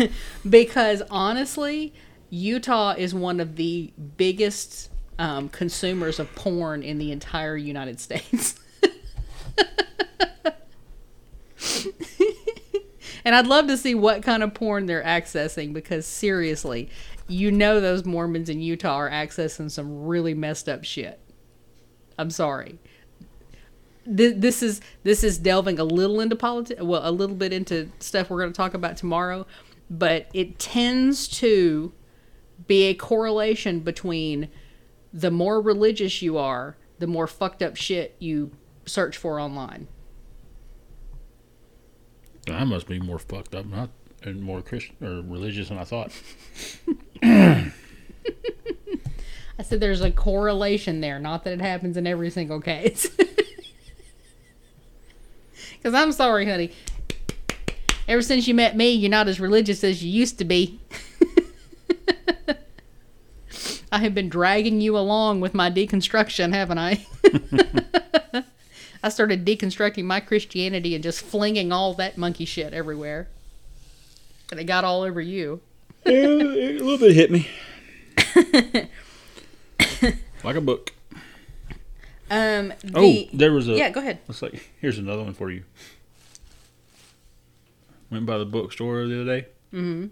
[0.48, 1.92] because honestly,
[2.30, 8.58] Utah is one of the biggest um, consumers of porn in the entire United States.
[13.24, 16.88] and I'd love to see what kind of porn they're accessing because seriously,
[17.28, 21.20] you know those Mormons in Utah are accessing some really messed up shit.
[22.18, 22.78] I'm sorry
[24.04, 27.90] th- this is this is delving a little into politics well a little bit into
[27.98, 29.46] stuff we're going to talk about tomorrow
[29.92, 31.92] but it tends to
[32.66, 34.48] be a correlation between
[35.12, 38.50] the more religious you are the more fucked up shit you
[38.86, 39.86] search for online
[42.50, 43.90] I must be more fucked up, not
[44.24, 46.10] and more Christian or religious than I thought.
[47.22, 47.72] I
[49.62, 53.08] said there's a correlation there, not that it happens in every single case.
[55.82, 56.70] Because I'm sorry, honey.
[58.08, 60.80] Ever since you met me, you're not as religious as you used to be.
[63.92, 67.06] I have been dragging you along with my deconstruction, haven't I?
[69.04, 73.28] I started deconstructing my Christianity and just flinging all that monkey shit everywhere.
[74.50, 75.60] And it got all over you.
[76.06, 77.48] Yeah, a little bit hit me.
[80.44, 80.92] like a book.
[82.30, 83.72] Um, the, Oh, there was a.
[83.72, 84.18] yeah, go ahead.
[84.26, 84.60] Let's see.
[84.80, 85.64] Here's another one for you.
[88.12, 90.08] Went by the bookstore the other day, mm-hmm.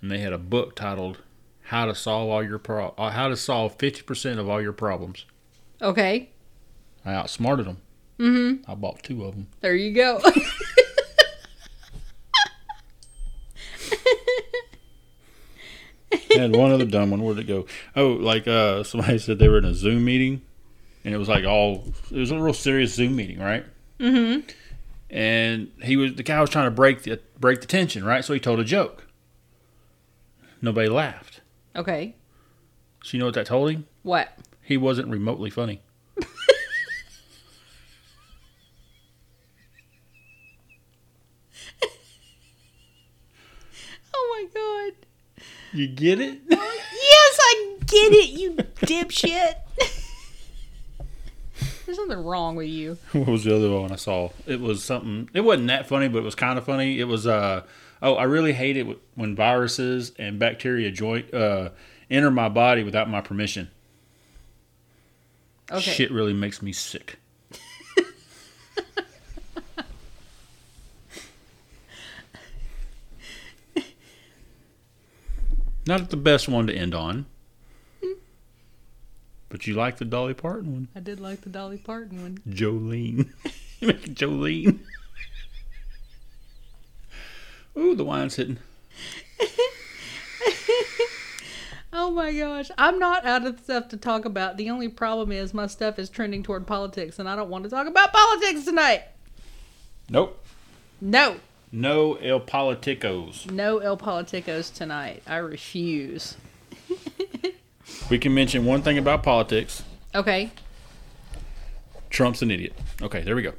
[0.00, 1.18] and they had a book titled
[1.64, 4.72] "How to Solve All Your Pro- uh, How to Solve Fifty Percent of All Your
[4.72, 5.26] Problems."
[5.82, 6.30] Okay,
[7.04, 7.82] I outsmarted them.
[8.18, 8.70] Mm-hmm.
[8.70, 9.48] I bought two of them.
[9.60, 10.22] there you go.
[10.24, 10.46] I
[16.38, 17.22] had one other dumb one.
[17.22, 17.66] Where'd it go?
[17.94, 20.40] Oh, like uh, somebody said they were in a Zoom meeting,
[21.04, 23.66] and it was like all it was a real serious Zoom meeting, right?
[24.00, 24.48] Mm-hmm.
[25.12, 28.24] And he was the guy was trying to break the break the tension, right?
[28.24, 29.06] So he told a joke.
[30.62, 31.40] Nobody laughed.
[31.76, 32.14] okay,
[33.04, 33.86] So you know what that told him?
[34.02, 34.28] what?
[34.62, 35.82] He wasn't remotely funny.
[44.14, 45.06] Oh my god.
[45.72, 46.40] You get it?
[46.48, 49.54] Yes, I get it, you dipshit.
[51.84, 52.98] There's something wrong with you.
[53.12, 54.30] what was the other one I saw?
[54.46, 55.28] It was something.
[55.34, 56.98] It wasn't that funny, but it was kind of funny.
[57.00, 57.62] It was uh
[58.00, 61.70] oh, I really hate it when viruses and bacteria join uh
[62.10, 63.70] enter my body without my permission.
[65.70, 65.80] Okay.
[65.80, 67.18] Shit really makes me sick.
[75.86, 77.26] Not the best one to end on.
[79.52, 80.88] But you like the Dolly Parton one.
[80.96, 82.38] I did like the Dolly Parton one.
[82.48, 83.28] Jolene.
[83.82, 84.78] Make it Jolene.
[87.76, 88.58] Ooh, the wine's hitting.
[91.94, 92.70] Oh my gosh.
[92.78, 94.56] I'm not out of stuff to talk about.
[94.56, 97.70] The only problem is my stuff is trending toward politics, and I don't want to
[97.70, 99.02] talk about politics tonight.
[100.08, 100.42] Nope.
[101.02, 101.36] No.
[101.70, 103.50] No El Politicos.
[103.50, 105.22] No El Politicos tonight.
[105.26, 106.38] I refuse.
[108.12, 109.82] We can mention one thing about politics.
[110.14, 110.50] Okay.
[112.10, 112.74] Trump's an idiot.
[113.00, 113.54] Okay, there we go.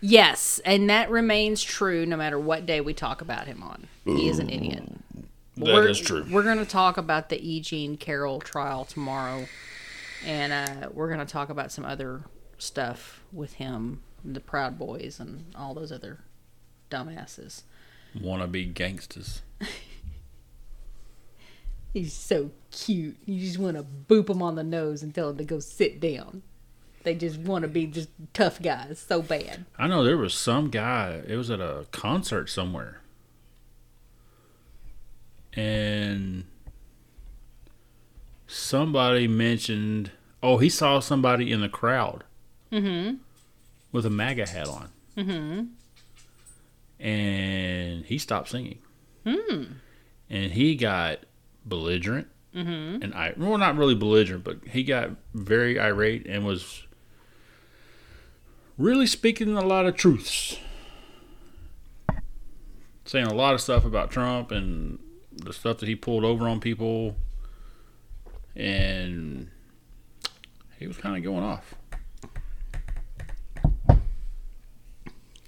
[0.00, 3.88] Yes, and that remains true no matter what day we talk about him on.
[4.06, 4.84] He is an idiot.
[5.58, 6.24] That we're, is true.
[6.30, 7.60] We're going to talk about the E.
[7.60, 9.44] Jean Carroll trial tomorrow,
[10.24, 12.22] and uh, we're going to talk about some other
[12.56, 16.20] stuff with him, the Proud Boys, and all those other
[16.90, 17.64] dumbasses.
[18.18, 19.42] Wanna be gangsters.
[21.92, 23.16] He's so cute.
[23.26, 26.00] You just want to boop him on the nose and tell him to go sit
[26.00, 26.42] down.
[27.02, 29.64] They just want to be just tough guys so bad.
[29.78, 33.00] I know there was some guy, it was at a concert somewhere.
[35.54, 36.44] And
[38.46, 42.24] somebody mentioned, oh, he saw somebody in the crowd
[42.70, 43.16] Mm-hmm.
[43.90, 44.90] with a MAGA hat on.
[45.16, 47.04] Mm-hmm.
[47.04, 48.78] And he stopped singing.
[49.26, 49.64] Hmm.
[50.28, 51.20] And he got
[51.64, 52.28] belligerent.
[52.54, 53.02] Mm-hmm.
[53.02, 56.86] And I, well, not really belligerent, but he got very irate and was
[58.76, 60.58] really speaking a lot of truths.
[63.04, 64.98] Saying a lot of stuff about Trump and
[65.32, 67.16] the stuff that he pulled over on people.
[68.56, 69.50] And
[70.78, 71.74] he was kind of going off.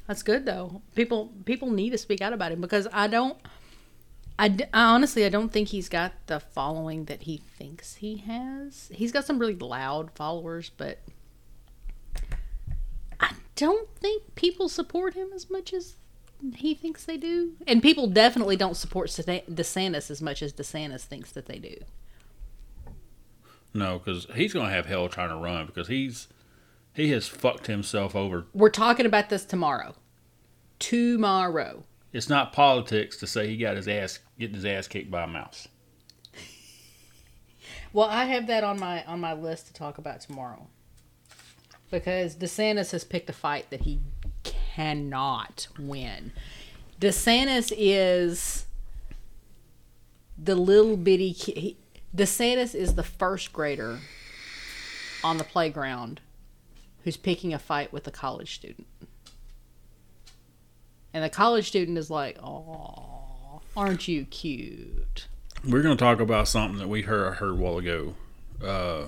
[0.06, 0.82] That's good though.
[0.94, 3.38] People people need to speak out about him because I don't.
[4.42, 8.16] I, d- I honestly I don't think he's got the following that he thinks he
[8.16, 8.90] has.
[8.92, 10.98] He's got some really loud followers, but
[13.20, 15.94] I don't think people support him as much as
[16.56, 17.52] he thinks they do.
[17.68, 21.76] And people definitely don't support DeSantis as much as DeSantis thinks that they do.
[23.72, 26.26] No, because he's going to have hell trying to run because he's
[26.92, 28.46] he has fucked himself over.
[28.52, 29.94] We're talking about this tomorrow.
[30.80, 31.84] Tomorrow.
[32.12, 35.26] It's not politics to say he got his ass getting his ass kicked by a
[35.26, 35.68] mouse.
[37.92, 40.66] Well, I have that on my on my list to talk about tomorrow.
[41.90, 44.00] Because DeSantis has picked a fight that he
[44.44, 46.32] cannot win.
[47.00, 48.64] DeSantis is
[50.42, 51.76] the little bitty ki- he,
[52.16, 53.98] DeSantis is the first grader
[55.22, 56.20] on the playground
[57.04, 58.86] who's picking a fight with a college student.
[61.14, 65.26] And the college student is like, "Oh, aren't you cute?"
[65.64, 68.14] We're going to talk about something that we heard heard a while ago
[68.60, 69.06] Uh,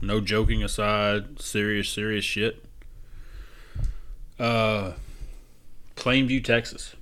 [0.00, 2.64] no joking aside, serious, serious shit.
[4.38, 4.92] Uh,
[5.96, 6.94] Plainview, Texas.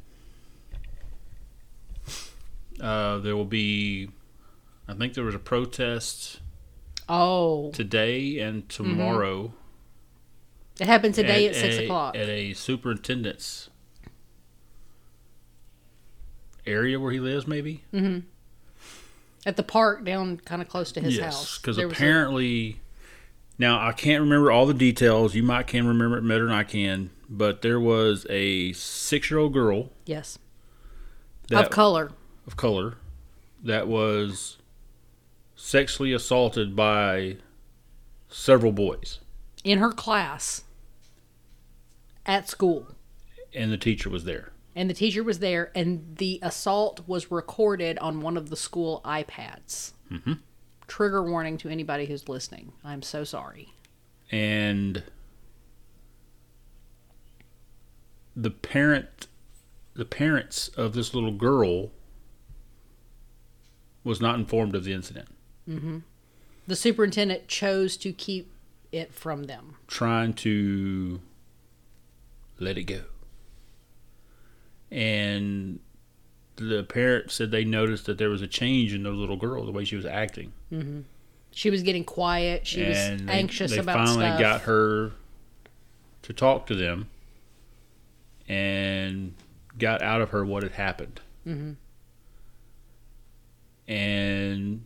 [2.80, 4.08] Uh, there will be,
[4.86, 6.40] I think there was a protest
[7.08, 9.52] Oh, today and tomorrow.
[10.80, 12.16] it happened today at, at six a- o'clock.
[12.16, 13.68] At a superintendent's
[16.68, 17.82] area where he lives, maybe?
[17.92, 18.20] Mm-hmm.
[19.46, 21.58] at the park down kind of close to his house.
[21.58, 22.80] Because was a- apparently,
[23.58, 25.34] now I can't remember all the details.
[25.34, 27.10] You might can remember it better than I can.
[27.30, 30.38] But there was a six-year-old girl yes,
[31.48, 32.12] that, of color.
[32.46, 32.94] of color
[33.62, 34.56] that was
[35.54, 37.36] sexually assaulted by
[38.30, 39.18] several boys,
[39.62, 40.62] in her class
[42.24, 42.86] at school.
[43.54, 44.52] and the teacher was there.
[44.76, 49.00] And the teacher was there, and the assault was recorded on one of the school
[49.04, 49.92] iPads.
[50.12, 50.34] Mm-hmm.
[50.86, 52.72] Trigger warning to anybody who's listening.
[52.84, 53.72] I'm so sorry.
[54.30, 55.02] and
[58.36, 59.26] the parent
[59.94, 61.90] the parents of this little girl
[64.04, 65.28] was not informed of the incident
[66.66, 68.52] The superintendent chose to keep
[68.92, 69.76] it from them.
[69.88, 71.20] trying to
[72.60, 73.02] let it go
[74.90, 75.78] and
[76.56, 79.70] the parent said they noticed that there was a change in the little girl the
[79.72, 80.52] way she was acting
[81.52, 82.66] She was getting quiet.
[82.66, 84.40] She was they, anxious they about finally stuff.
[84.40, 85.12] got her
[86.22, 87.08] to talk to them
[88.48, 89.34] and
[89.78, 91.72] got out of her what had happened Mm-hmm.
[93.90, 94.82] and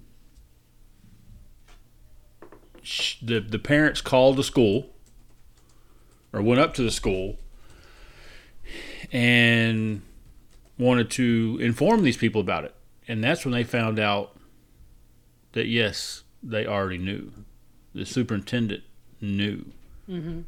[2.83, 4.91] sh- the the parents called the school
[6.33, 7.37] or went up to the school
[9.13, 10.03] and
[10.79, 12.75] wanted to inform these people about it
[13.07, 14.35] and that's when they found out
[15.53, 17.31] that yes they already knew
[17.95, 18.83] the superintendent
[19.21, 19.65] knew
[20.09, 20.41] Mm-hmm.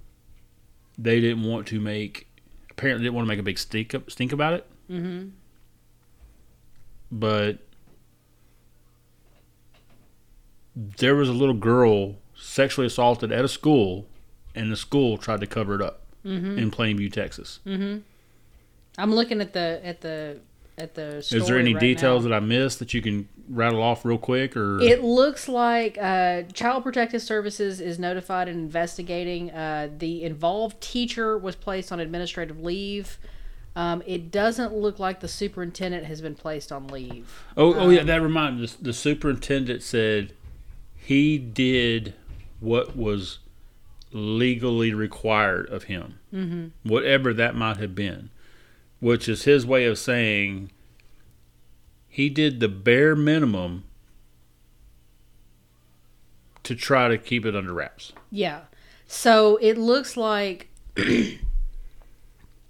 [0.99, 2.27] they didn't want to make
[2.71, 5.29] apparently didn't want to make a big stink stink about it Mm-hmm.
[7.13, 7.59] but
[10.75, 14.07] there was a little girl sexually assaulted at a school,
[14.57, 16.59] and the school tried to cover it up Mm-hmm.
[16.59, 17.61] in Plainview, Texas.
[18.99, 20.39] I'm looking at the at the
[20.79, 21.23] at the.
[21.23, 22.31] Story Is there any right details now.
[22.31, 24.57] that I missed that you can rattle off real quick?
[24.57, 29.51] Or It looks like uh, Child Protective Services is notified and investigating.
[29.51, 33.19] Uh, the involved teacher was placed on administrative leave.
[33.77, 37.43] Um, it doesn't look like the superintendent has been placed on leave.
[37.57, 38.77] oh, oh yeah, that reminded me.
[38.81, 40.33] The superintendent said
[40.95, 42.15] he did
[42.61, 43.41] what was
[44.13, 46.67] legally required of him, mm-hmm.
[46.89, 48.31] whatever that might have been,
[49.05, 50.71] which is his way of saying
[52.09, 53.85] he did the bare minimum
[56.63, 58.15] to try to keep it under wraps.
[58.31, 58.61] Yeah.
[59.07, 60.71] So it looks like.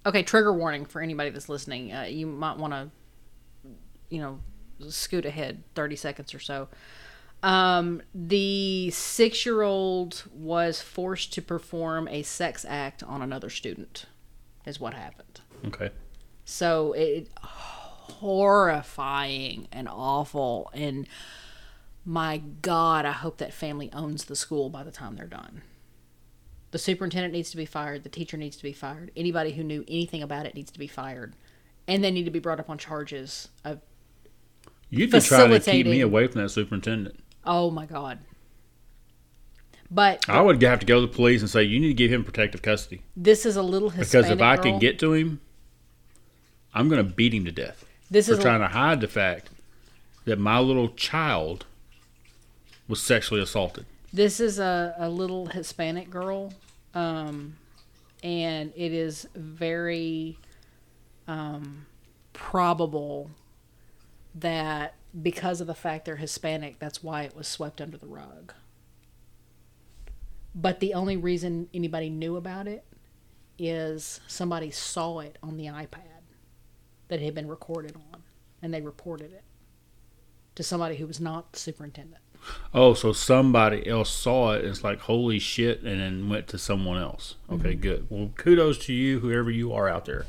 [0.05, 1.93] okay, trigger warning for anybody that's listening.
[1.93, 2.89] Uh, you might want to,
[4.09, 4.41] you know,
[4.89, 6.67] scoot ahead 30 seconds or so.
[7.43, 14.05] Um, the six year old was forced to perform a sex act on another student,
[14.65, 15.39] is what happened.
[15.67, 15.91] Okay.
[16.45, 21.07] So it horrifying and awful and
[22.07, 25.63] my god, I hope that family owns the school by the time they're done.
[26.69, 29.09] The superintendent needs to be fired, the teacher needs to be fired.
[29.15, 31.33] Anybody who knew anything about it needs to be fired.
[31.87, 33.81] And they need to be brought up on charges of
[34.89, 37.19] You can try to keep me away from that superintendent.
[37.43, 38.19] oh my god.
[39.89, 42.11] But I would have to go to the police and say you need to give
[42.11, 44.63] him protective custody this is a little Hispanic because if I girl.
[44.63, 45.41] can get to him,
[46.75, 47.85] I'm going to beat him to death.
[48.11, 49.49] this for is trying to hide the fact
[50.25, 51.65] that my little child
[52.87, 53.85] was sexually assaulted.
[54.11, 56.53] This is a, a little Hispanic girl,
[56.93, 57.55] um,
[58.21, 60.37] and it is very
[61.27, 61.85] um,
[62.33, 63.31] probable
[64.35, 68.53] that because of the fact they're Hispanic, that's why it was swept under the rug.
[70.53, 72.83] But the only reason anybody knew about it
[73.57, 76.14] is somebody saw it on the iPad
[77.07, 78.23] that it had been recorded on,
[78.61, 79.43] and they reported it
[80.55, 82.21] to somebody who was not the superintendent.
[82.73, 86.57] Oh, so somebody else saw it and it's like, holy shit, and then went to
[86.57, 87.35] someone else.
[87.51, 87.81] Okay, mm-hmm.
[87.81, 88.07] good.
[88.09, 90.25] Well, kudos to you, whoever you are out there.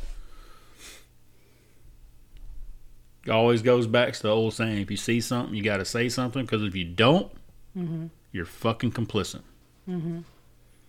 [3.27, 5.85] It always goes back to the old saying if you see something, you got to
[5.85, 7.33] say something because if you don't,
[7.77, 8.07] mm-hmm.
[8.31, 9.43] you're fucking complicit.
[9.89, 10.21] Mm-hmm.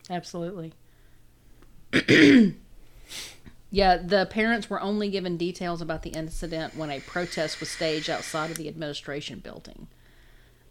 [0.09, 0.73] Absolutely.
[3.69, 8.09] yeah, the parents were only given details about the incident when a protest was staged
[8.09, 9.87] outside of the administration building.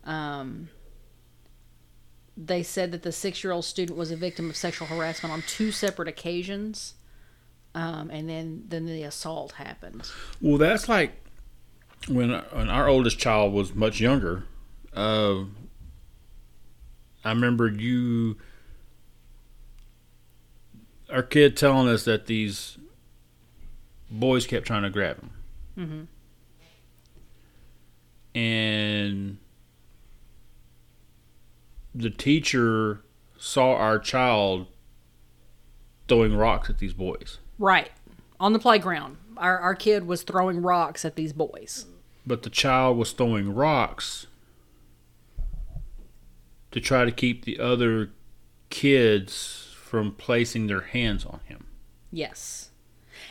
[0.04, 0.70] Um,
[2.36, 5.42] they said that the six year old student was a victim of sexual harassment on
[5.46, 6.94] two separate occasions.
[7.74, 10.10] Um, and then, then the assault happened.
[10.40, 11.12] Well, that's like
[12.08, 14.44] when, when our oldest child was much younger.
[14.94, 15.44] Uh,
[17.22, 18.38] I remember you,
[21.10, 22.78] our kid, telling us that these
[24.10, 25.30] boys kept trying to grab him,
[25.78, 26.02] Mm-hmm.
[28.38, 29.38] and
[31.94, 33.00] the teacher
[33.38, 34.66] saw our child
[36.08, 37.38] throwing rocks at these boys.
[37.58, 37.90] Right.
[38.38, 39.16] On the playground.
[39.36, 41.86] Our, our kid was throwing rocks at these boys.
[42.26, 44.26] but the child was throwing rocks
[46.72, 48.10] to try to keep the other
[48.70, 51.66] kids from placing their hands on him.
[52.10, 52.70] Yes.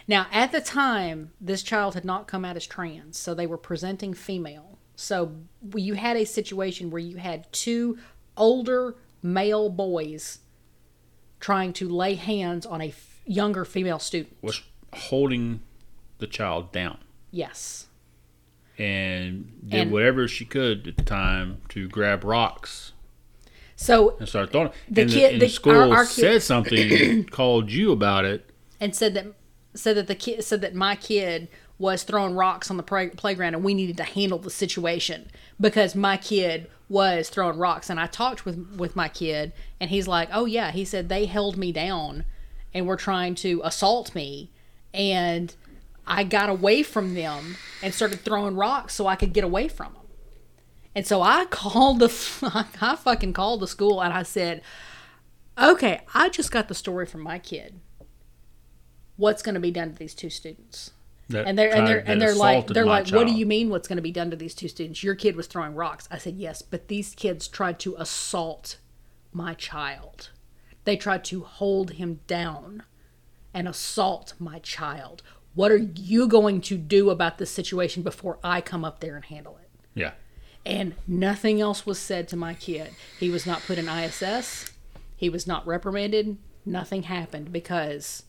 [0.07, 3.57] Now, at the time, this child had not come out as trans, so they were
[3.57, 4.77] presenting female.
[4.95, 5.35] So
[5.75, 7.97] you had a situation where you had two
[8.37, 10.39] older male boys
[11.39, 14.37] trying to lay hands on a f- younger female student.
[14.41, 14.61] Was
[14.93, 15.61] holding
[16.19, 16.99] the child down
[17.31, 17.87] Yes.
[18.77, 22.93] and did And- whatever she could at the time to grab rocks
[23.75, 24.69] So and start throwing.
[24.89, 27.91] The and kid- the, and the- the school our- our kid- said something, called you
[27.91, 28.49] about it.
[28.79, 29.27] and said that
[29.75, 31.47] said that the kid said that my kid
[31.77, 35.95] was throwing rocks on the play, playground and we needed to handle the situation because
[35.95, 40.29] my kid was throwing rocks and I talked with with my kid and he's like,
[40.31, 42.25] "Oh yeah," he said they held me down
[42.73, 44.51] and were trying to assault me
[44.93, 45.53] and
[46.07, 49.93] I got away from them and started throwing rocks so I could get away from
[49.93, 50.03] them.
[50.93, 54.61] And so I called the I fucking called the school and I said,
[55.57, 57.79] "Okay, I just got the story from my kid.
[59.17, 60.91] What's going to be done to these two students?"
[61.29, 63.87] That And they're and they're and they're like they're like, "What do you mean what's
[63.87, 65.03] going to be done to these two students?
[65.03, 68.77] Your kid was throwing rocks." I said, "Yes, but these kids tried to assault
[69.33, 70.29] my child.
[70.83, 72.83] They tried to hold him down
[73.53, 75.23] and assault my child.
[75.55, 79.25] What are you going to do about this situation before I come up there and
[79.25, 80.11] handle it?" Yeah.
[80.65, 82.89] and nothing else was said to my kid.
[83.19, 84.71] He was not put in ISS.
[85.15, 86.37] He was not reprimanded.
[86.65, 88.23] Nothing happened because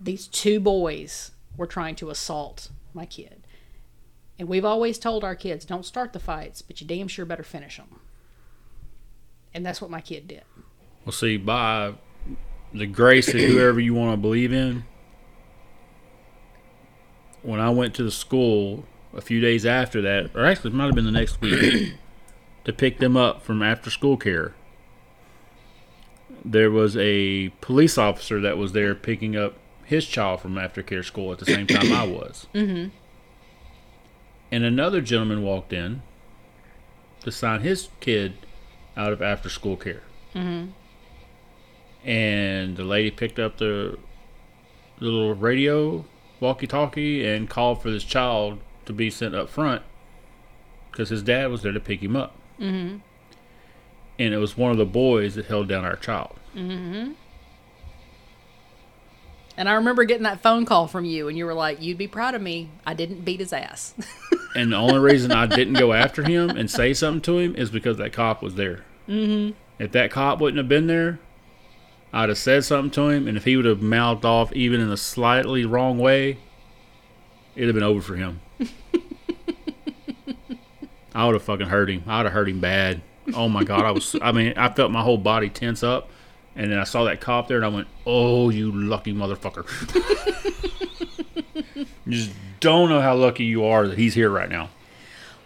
[0.00, 3.46] these two boys were trying to assault my kid.
[4.38, 7.42] And we've always told our kids, don't start the fights, but you damn sure better
[7.42, 8.00] finish them.
[9.52, 10.44] And that's what my kid did.
[11.04, 11.94] Well, see, by
[12.72, 14.84] the grace of whoever you want to believe in,
[17.42, 20.86] when I went to the school a few days after that, or actually it might
[20.86, 21.94] have been the next week,
[22.64, 24.54] to pick them up from after school care,
[26.44, 29.54] there was a police officer that was there picking up
[29.90, 32.46] his child from aftercare school at the same time I was.
[32.54, 32.88] Mm-hmm.
[34.52, 36.02] And another gentleman walked in
[37.22, 38.34] to sign his kid
[38.96, 40.02] out of after school care
[42.04, 43.98] and the lady picked up the,
[45.00, 46.04] little radio
[46.40, 49.82] walkie-talkie and called for this child to be sent up front
[50.90, 52.36] because his dad was there to pick him up.
[52.58, 52.98] Mm-hmm.
[54.18, 56.36] And it was one of the boys that held down our child.
[59.56, 62.08] And I remember getting that phone call from you, and you were like, You'd be
[62.08, 62.70] proud of me.
[62.86, 63.94] I didn't beat his ass.
[64.54, 67.70] And the only reason I didn't go after him and say something to him is
[67.70, 68.84] because that cop was there.
[69.08, 69.56] Mm-hmm.
[69.78, 71.20] If that cop wouldn't have been there,
[72.12, 74.90] I'd have said something to him, and if he would have mouthed off even in
[74.90, 76.38] a slightly wrong way,
[77.54, 78.40] it'd have been over for him.
[81.14, 82.02] I would have fucking hurt him.
[82.06, 83.02] I would have hurt him bad.
[83.34, 84.16] Oh my god, I was.
[84.20, 86.10] I mean, I felt my whole body tense up,
[86.60, 89.64] and then I saw that cop there, and I went, "Oh, you lucky motherfucker!"
[91.74, 94.68] you just don't know how lucky you are that he's here right now.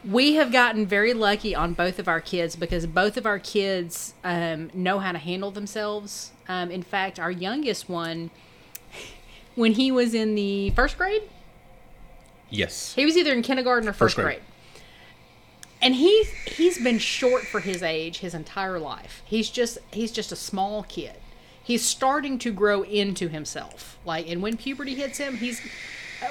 [0.05, 4.15] we have gotten very lucky on both of our kids because both of our kids
[4.25, 6.33] um, know how to handle themselves.
[6.49, 8.31] Um, in fact, our youngest one,
[9.55, 11.23] when he was in the first grade,
[12.51, 12.93] Yes.
[12.95, 14.39] he was either in kindergarten or first, First grade.
[14.39, 14.43] grade.
[15.85, 19.23] And he's he's been short for his age his entire life.
[19.25, 21.17] He's just he's just a small kid.
[21.63, 23.99] He's starting to grow into himself.
[24.05, 25.61] Like and when puberty hits him, he's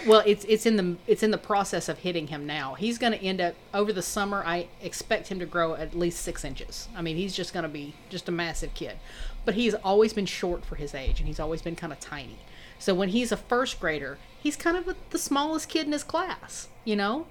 [0.08, 2.74] well, it's it's in the it's in the process of hitting him now.
[2.74, 4.44] He's going to end up over the summer.
[4.44, 6.88] I expect him to grow at least six inches.
[6.96, 8.98] I mean, he's just going to be just a massive kid.
[9.46, 12.38] But he's always been short for his age, and he's always been kind of tiny.
[12.80, 16.70] So when he's a first grader, he's kind of the smallest kid in his class,
[16.86, 17.28] you know.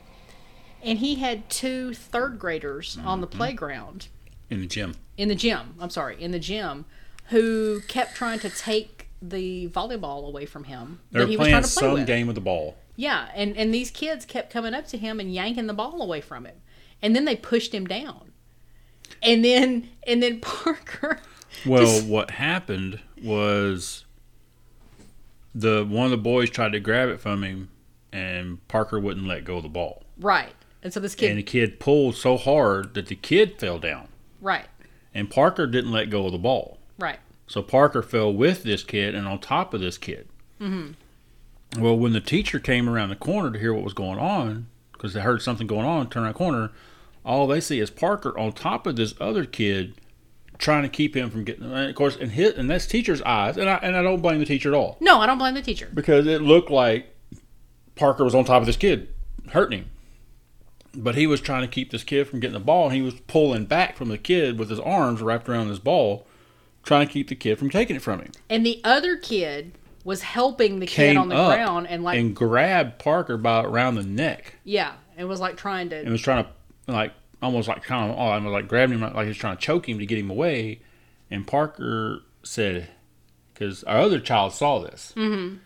[0.82, 3.36] And he had two third graders on the mm-hmm.
[3.36, 4.08] playground
[4.50, 4.94] In the gym.
[5.16, 5.74] in the gym.
[5.80, 6.84] I'm sorry, in the gym,
[7.28, 11.44] who kept trying to take the volleyball away from him They were that he was
[11.44, 12.06] playing trying to play some with.
[12.06, 12.76] game with the ball.
[12.96, 16.20] Yeah, and and these kids kept coming up to him and yanking the ball away
[16.20, 16.56] from him,
[17.00, 18.32] and then they pushed him down.
[19.22, 21.18] and then and then Parker.
[21.64, 24.04] Well, Just- what happened was
[25.54, 27.68] the one of the boys tried to grab it from him,
[28.12, 30.02] and Parker wouldn't let go of the ball.
[30.18, 31.30] Right, and so this kid.
[31.30, 34.08] And the kid pulled so hard that the kid fell down,
[34.40, 34.66] right,
[35.14, 36.78] and Parker didn't let go of the ball.
[36.98, 37.18] right.
[37.48, 40.26] So Parker fell with this kid and on top of this kid.
[40.58, 41.82] Mm-hmm.
[41.82, 45.12] Well, when the teacher came around the corner to hear what was going on, because
[45.12, 46.70] they heard something going on, turn around the corner,
[47.26, 49.94] all they see is Parker on top of this other kid,
[50.56, 51.64] trying to keep him from getting.
[51.64, 54.38] And of course, in his and that's teacher's eyes, and I and I don't blame
[54.38, 55.90] the teacher at all No, I don't blame the teacher.
[55.92, 57.14] because it looked like
[57.96, 59.08] Parker was on top of this kid,
[59.50, 59.90] hurting him.
[60.94, 63.14] But he was trying to keep this kid from getting the ball, and he was
[63.26, 66.26] pulling back from the kid with his arms wrapped around his ball,
[66.82, 68.32] trying to keep the kid from taking it from him.
[68.50, 72.98] And the other kid was helping the kid on the ground and like and grabbed
[72.98, 76.50] Parker by around the neck yeah, and was like trying to and was trying to
[76.92, 79.56] like almost like kind of oh, I was like grabbing him like he was trying
[79.56, 80.80] to choke him to get him away.
[81.30, 82.88] And Parker said,
[83.54, 85.58] because our other child saw this, Mm-hmm.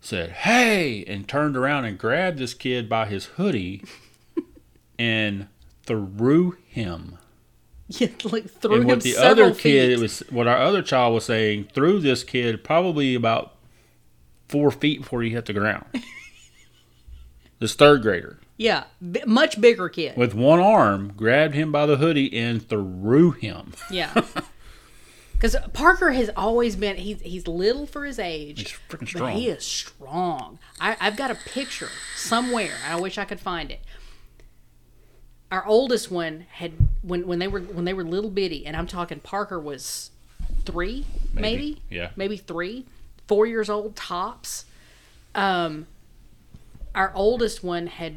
[0.00, 3.82] said hey, and turned around and grabbed this kid by his hoodie
[4.98, 5.48] and
[5.84, 7.18] threw him.
[7.88, 10.00] yeah, like threw and him what the other kid feet.
[10.00, 13.54] was, what our other child was saying, threw this kid probably about
[14.48, 15.84] four feet before he hit the ground.
[17.58, 18.38] this third grader.
[18.56, 20.16] yeah, b- much bigger kid.
[20.16, 23.72] with one arm, grabbed him by the hoodie and threw him.
[23.90, 24.12] Yeah.
[25.36, 28.58] Because Parker has always been, he's, he's little for his age.
[28.58, 30.58] He's freaking But he is strong.
[30.80, 32.72] I, I've got a picture somewhere.
[32.88, 33.80] I wish I could find it.
[35.52, 36.72] Our oldest one had
[37.02, 40.10] when when they were when they were little bitty, and I'm talking Parker was
[40.64, 42.10] three, maybe, Maybe, yeah.
[42.16, 42.84] maybe three,
[43.28, 44.64] four years old tops.
[45.34, 45.86] Um,
[46.94, 48.14] our oldest one had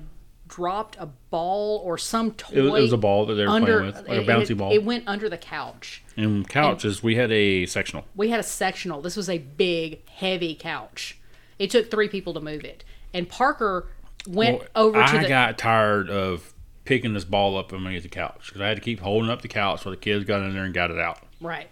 [0.47, 2.55] dropped a ball or some toy.
[2.55, 4.49] It was, it was a ball that they were under playing with, like a bouncy
[4.51, 4.71] it- ball.
[4.73, 6.01] It went under the couch.
[6.17, 8.05] and couches, we had a sectional.
[8.15, 9.01] We had a sectional.
[9.01, 11.19] This was a big, heavy couch.
[11.59, 12.83] It took three people to move it.
[13.13, 13.87] And Parker
[14.27, 15.27] went Well, over to I the.
[15.27, 16.53] got tired of
[16.89, 19.47] picking this ball up underneath the couch because I had to keep holding up the
[19.47, 21.19] couch while the kids got in there and got it out.
[21.39, 21.67] right.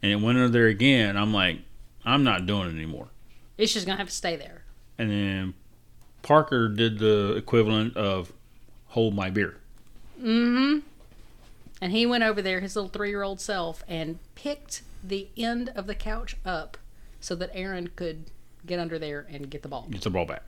[0.00, 1.16] And it went under there again.
[1.16, 1.58] I'm like,
[2.04, 3.08] I'm not doing it anymore.
[3.58, 4.62] It's just going to have to stay there.
[4.96, 5.54] And then
[6.22, 8.32] Parker did the equivalent of
[8.88, 9.56] hold my beer.
[10.22, 10.82] Mhm.
[11.80, 15.72] And he went over there, his little three year old self, and picked the end
[15.74, 16.78] of the couch up
[17.18, 18.30] so that Aaron could
[18.64, 19.88] get under there and get the ball.
[19.90, 20.42] Get the ball back.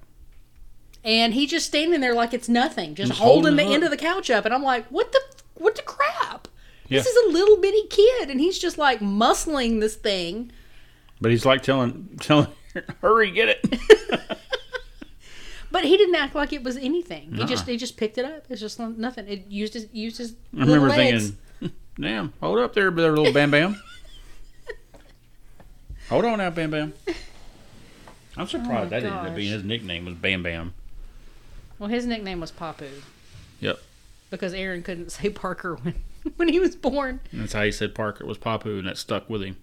[1.06, 3.84] And he's just standing there like it's nothing, just, Just holding, holding the it end
[3.84, 4.44] of the couch up.
[4.44, 5.20] And I'm like, what the,
[5.54, 6.48] what the crap?
[6.88, 6.98] Yeah.
[6.98, 10.50] This is a little bitty kid, and he's just like muscling this thing.
[11.20, 12.48] But he's like telling, telling,
[13.00, 13.80] hurry, get it.
[15.76, 17.32] But he didn't act like it was anything.
[17.32, 17.46] He Nuh-uh.
[17.46, 18.44] just he just picked it up.
[18.48, 19.28] It's just nothing.
[19.28, 21.32] It used his used his I remember legs.
[21.60, 23.82] thinking, damn, hold up there, there, little Bam Bam.
[26.08, 26.94] hold on now, Bam Bam.
[28.38, 30.72] I'm surprised oh, that ended up being his nickname was Bam Bam.
[31.78, 32.88] Well, his nickname was Papu
[33.60, 33.78] Yep.
[34.30, 35.94] because Aaron couldn't say Parker when
[36.36, 39.28] when he was born And that's how he said Parker was Papu, and that stuck
[39.30, 39.56] with him.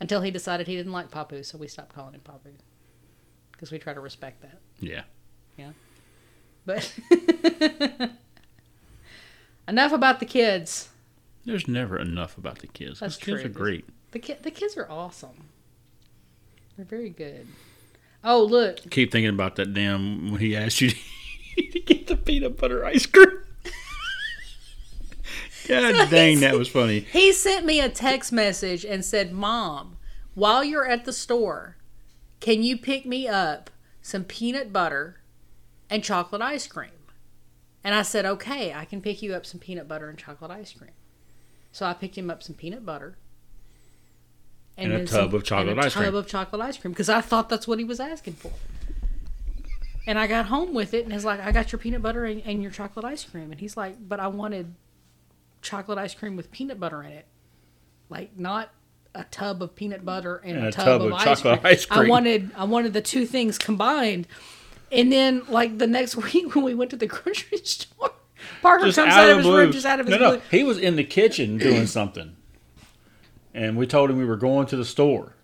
[0.00, 2.50] until he decided he didn't like Papu, so we stopped calling him Papu
[3.52, 4.58] because we try to respect that.
[4.80, 5.02] Yeah.
[5.58, 5.72] Yeah.
[6.66, 6.94] But
[9.68, 10.88] enough about the kids.
[11.44, 13.00] There's never enough about the kids.
[13.00, 13.84] That's Those kids are great.
[14.12, 15.48] The ki- the kids are awesome.
[16.76, 17.46] They're very good.
[18.22, 20.90] Oh look, Keep thinking about that damn when he asked you
[21.72, 23.38] to get the peanut butter ice cream.
[25.68, 27.00] God dang, that was funny.
[27.00, 29.96] He sent me a text message and said, Mom,
[30.34, 31.76] while you're at the store,
[32.40, 33.70] can you pick me up
[34.02, 35.20] some peanut butter
[35.88, 36.90] and chocolate ice cream?
[37.84, 40.72] And I said, Okay, I can pick you up some peanut butter and chocolate ice
[40.72, 40.90] cream.
[41.72, 43.16] So I picked him up some peanut butter.
[44.76, 46.06] And a then tub of chocolate and a ice cream.
[46.06, 48.52] tub of chocolate ice cream because I thought that's what he was asking for.
[50.06, 52.42] And I got home with it and he's like, I got your peanut butter and,
[52.44, 53.50] and your chocolate ice cream.
[53.52, 54.74] And he's like, But I wanted
[55.62, 57.26] chocolate ice cream with peanut butter in it.
[58.08, 58.70] Like not
[59.14, 61.72] a tub of peanut butter and, a, tub, of, ice, chocolate cream.
[61.72, 62.06] ice cream.
[62.06, 64.26] I wanted I wanted the two things combined.
[64.90, 68.12] And then like the next week when we went to the grocery store,
[68.62, 69.58] Parker Just comes out out of of his blue.
[69.58, 70.36] room just out of his no, blue.
[70.38, 72.34] no, he was in the kitchen doing something,
[73.54, 75.34] and we told him we were going to the store.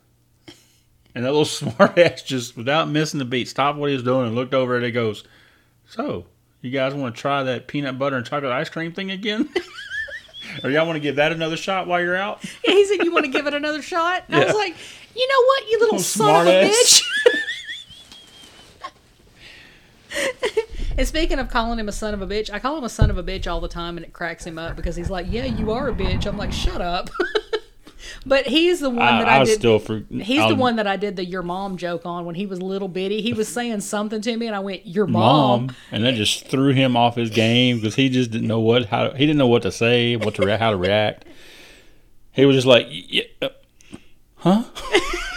[1.17, 4.27] And that little smart ass just, without missing the beat, stopped what he was doing
[4.27, 5.25] and looked over and he goes,
[5.89, 6.27] "So,
[6.61, 9.49] you guys want to try that peanut butter and chocolate ice cream thing again?"
[10.63, 12.41] Or y'all want to give that another shot while you're out?
[12.67, 14.77] And he said, "You want to give it another shot?" And I was like,
[15.17, 17.03] "You know what, you little Little son of a smart-ass.
[17.03, 17.33] bitch."
[20.99, 23.11] And speaking of calling him a son of a bitch, I call him a son
[23.11, 25.45] of a bitch all the time, and it cracks him up because he's like, "Yeah,
[25.47, 27.11] you are a bitch." I'm like, "Shut up."
[28.25, 29.59] But he's the one I, that I, I was did.
[29.59, 30.03] still for.
[30.11, 32.61] he's I'll- the one that I did the your mom joke on when he was
[32.63, 33.21] little bitty.
[33.23, 36.47] He was saying something to me, and I went, "Your mom." mom, and that just
[36.49, 39.47] threw him off his game because he just didn't know what how he didn't know
[39.49, 41.25] what to say, what to how to react.
[42.33, 43.49] He was just like, yeah, uh,
[44.37, 44.65] huh?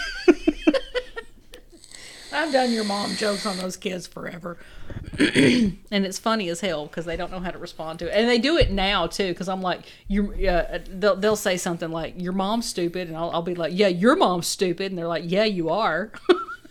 [2.40, 4.58] I've done your mom jokes on those kids forever.
[5.20, 8.12] and it's funny as hell because they don't know how to respond to it.
[8.14, 11.92] And they do it now too because I'm like, you uh, they'll, they'll say something
[11.92, 13.10] like, your mom's stupid.
[13.10, 14.92] And I'll, I'll be like, yeah, your mom's stupid.
[14.92, 16.12] And they're like, yeah, you are.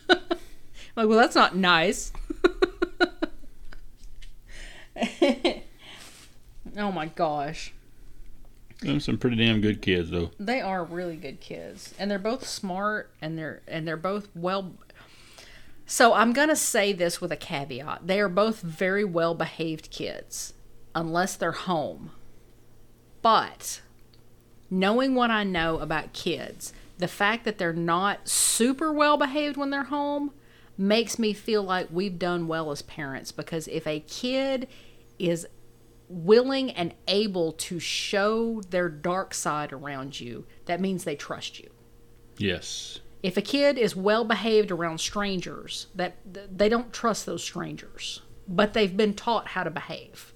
[0.09, 0.19] I'm
[0.97, 2.13] like, well, that's not nice.
[6.77, 7.75] oh my gosh.
[8.81, 10.31] Them some pretty damn good kids though.
[10.39, 14.73] They are really good kids, and they're both smart, and they're and they're both well.
[15.91, 20.53] So I'm gonna say this with a caveat: they are both very well behaved kids,
[20.95, 22.11] unless they're home.
[23.23, 23.81] But
[24.71, 29.71] knowing what I know about kids, the fact that they're not super well behaved when
[29.71, 30.33] they're home
[30.77, 34.69] makes me feel like we've done well as parents because if a kid
[35.19, 35.47] is
[36.11, 41.71] willing and able to show their dark side around you, that means they trust you.
[42.37, 43.01] Yes.
[43.23, 48.75] If a kid is well behaved around strangers, that they don't trust those strangers, but
[48.75, 50.33] they've been taught how to behave.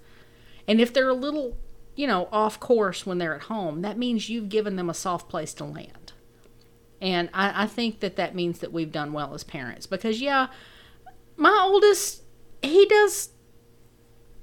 [0.66, 1.56] And if they're a little,
[1.94, 5.28] you know, off course when they're at home, that means you've given them a soft
[5.28, 6.12] place to land.
[7.00, 10.48] And I, I think that that means that we've done well as parents because, yeah,
[11.36, 12.22] my oldest,
[12.62, 13.30] he does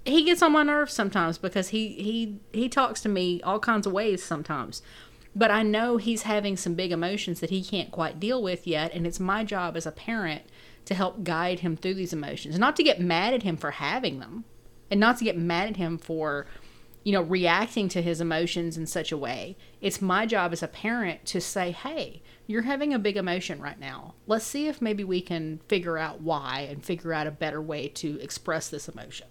[0.05, 3.85] he gets on my nerves sometimes because he he he talks to me all kinds
[3.85, 4.81] of ways sometimes
[5.35, 8.93] but i know he's having some big emotions that he can't quite deal with yet
[8.93, 10.43] and it's my job as a parent
[10.85, 14.19] to help guide him through these emotions not to get mad at him for having
[14.19, 14.43] them
[14.89, 16.47] and not to get mad at him for
[17.03, 20.67] you know reacting to his emotions in such a way it's my job as a
[20.67, 25.03] parent to say hey you're having a big emotion right now let's see if maybe
[25.03, 29.27] we can figure out why and figure out a better way to express this emotion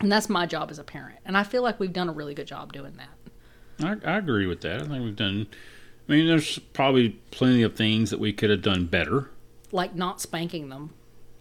[0.00, 1.20] and that's my job as a parent.
[1.24, 3.08] And I feel like we've done a really good job doing that.
[3.82, 4.82] I, I agree with that.
[4.82, 5.46] I think we've done.
[6.08, 9.30] I mean, there's probably plenty of things that we could have done better.
[9.72, 10.90] Like not spanking them.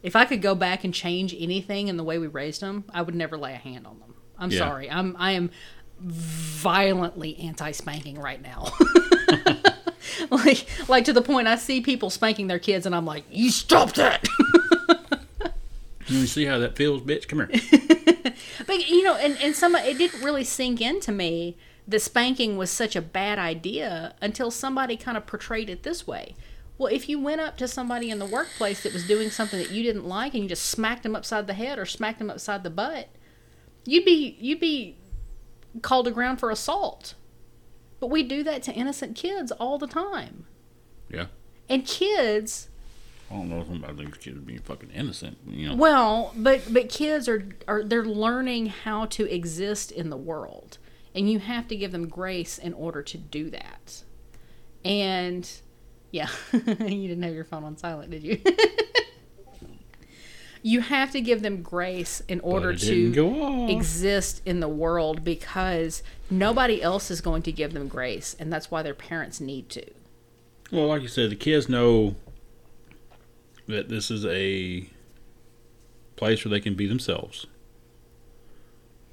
[0.02, 3.02] If I could go back and change anything in the way we raised them, I
[3.02, 4.16] would never lay a hand on them.
[4.38, 4.60] I'm Yeah.
[4.60, 4.90] sorry.
[4.90, 5.52] I'm I am
[6.00, 8.68] violently anti-spanking right now.
[10.30, 13.50] like like to the point I see people spanking their kids and I'm like, "You
[13.52, 14.26] stop that."
[16.08, 17.30] You see how that feels, bitch?
[17.30, 17.50] Come here.
[18.68, 21.56] But you know, and and some it didn't really sink into me
[21.88, 26.36] that spanking was such a bad idea until somebody kind of portrayed it this way.
[26.78, 29.72] Well, if you went up to somebody in the workplace that was doing something that
[29.72, 32.64] you didn't like and you just smacked them upside the head or smacked them upside
[32.64, 33.10] the butt,
[33.86, 34.98] you'd be you'd be
[35.82, 37.16] called to ground for assault.
[38.00, 40.46] But we do that to innocent kids all the time.
[41.10, 41.28] Yeah.
[41.70, 42.70] And kids
[43.34, 45.38] I don't know if I'm about to kids being fucking innocent.
[45.48, 45.76] You know.
[45.76, 50.78] Well, but but kids are are they're learning how to exist in the world,
[51.16, 54.04] and you have to give them grace in order to do that.
[54.84, 55.50] And
[56.12, 58.42] yeah, you didn't have your phone on silent, did you?
[60.64, 66.82] you have to give them grace in order to exist in the world because nobody
[66.82, 69.86] else is going to give them grace, and that's why their parents need to.
[70.72, 72.16] Well, like you said, the kids know
[73.68, 74.90] that this is a
[76.16, 77.46] place where they can be themselves.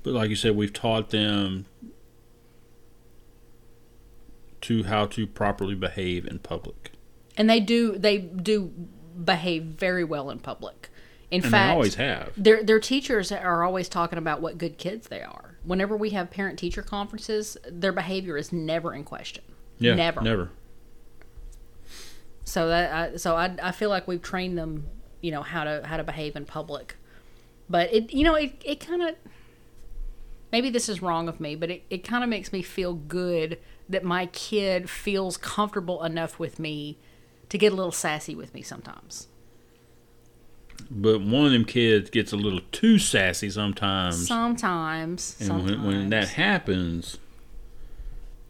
[0.02, 1.66] But like you said, we've taught them
[4.62, 6.92] to how to properly behave in public.
[7.36, 8.72] And they do they do
[9.24, 10.88] behave very well in public.
[11.30, 12.32] In And fact, they always have.
[12.36, 15.56] their their teachers are always talking about what good kids they are.
[15.64, 19.44] Whenever we have parent teacher conferences, their behavior is never in question.
[19.78, 19.94] Yeah.
[19.94, 20.20] never.
[20.20, 20.50] Never.
[22.44, 24.86] So that I, so I I feel like we've trained them,
[25.20, 26.96] you know, how to how to behave in public.
[27.68, 29.14] But it you know it it kind of
[30.52, 33.58] maybe this is wrong of me, but it, it kind of makes me feel good
[33.88, 36.98] that my kid feels comfortable enough with me
[37.48, 39.26] to get a little sassy with me sometimes.
[40.90, 44.26] But one of them kids gets a little too sassy sometimes.
[44.26, 45.70] Sometimes, and sometimes.
[45.70, 47.18] when, when that happens,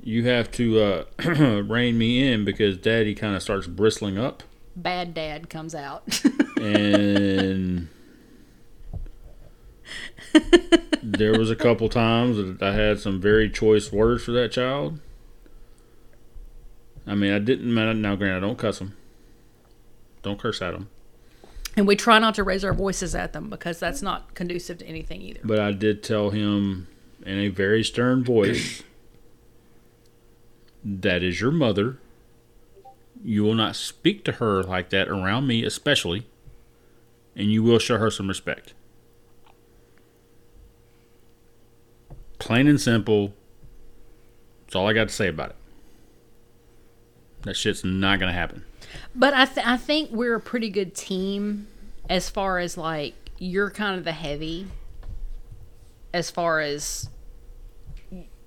[0.03, 1.05] you have to uh,
[1.67, 4.43] rein me in because daddy kind of starts bristling up.
[4.77, 6.21] bad dad comes out.
[6.61, 7.89] and
[11.03, 15.01] there was a couple times that I had some very choice words for that child.
[17.07, 17.75] I mean, I didn't.
[17.75, 18.97] Now, granted, I don't cuss him.
[20.23, 20.89] Don't curse at him.
[21.77, 24.87] And we try not to raise our voices at them because that's not conducive to
[24.87, 25.41] anything either.
[25.43, 26.89] But I did tell him
[27.25, 28.83] in a very stern voice
[30.85, 31.99] that is your mother.
[33.25, 36.27] You will not speak to her like that around me, especially,
[37.37, 38.75] and you will show her some respect.
[42.41, 43.33] Plain and simple.
[44.67, 45.57] That's all I got to say about it.
[47.43, 48.65] That shit's not going to happen.
[49.15, 51.69] But I, th- I think we're a pretty good team
[52.09, 54.67] as far as like you're kind of the heavy
[56.13, 57.09] as far as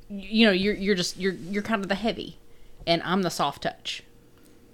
[0.10, 2.38] you know you're you're just you're you're kind of the heavy
[2.86, 4.04] and I'm the soft touch.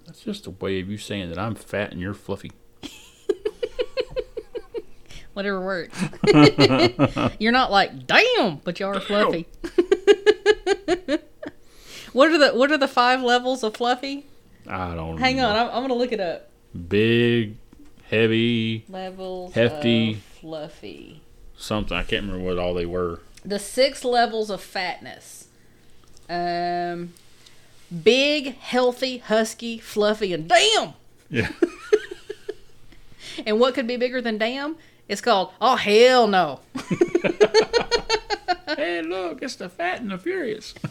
[0.05, 2.51] That's just a way of you saying that I'm fat and you're fluffy.
[5.39, 5.97] Whatever works.
[7.39, 9.47] you're not like damn, but you are fluffy.
[12.11, 14.25] what are the what are the five levels of fluffy?
[14.67, 15.15] I don't know.
[15.15, 15.47] Hang know.
[15.47, 16.49] on, I'm, I'm gonna look it up.
[16.89, 17.55] Big,
[18.09, 20.15] heavy, Levels Hefty.
[20.41, 21.21] fluffy.
[21.55, 21.95] something.
[21.95, 23.21] I can't remember what all they were.
[23.45, 25.47] the six levels of fatness.
[26.29, 27.13] Um,
[28.03, 30.95] big, healthy, husky, fluffy, and damn.
[31.29, 31.49] Yeah.
[33.45, 34.75] And what could be bigger than damn?
[35.09, 36.59] It's called oh hell no.
[38.75, 40.75] hey, look, it's the Fat and the Furious.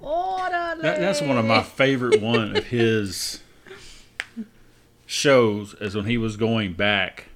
[0.00, 0.82] Orderly.
[0.82, 3.40] That, that's one of my favorite one of his
[5.06, 7.26] shows is when he was going back,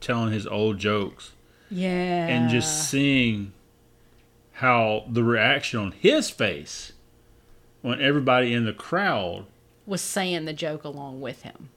[0.00, 1.32] telling his old jokes,
[1.70, 2.26] yeah.
[2.28, 3.52] and just seeing
[4.52, 6.92] how the reaction on his face
[7.82, 9.44] when everybody in the crowd
[9.84, 11.68] was saying the joke along with him.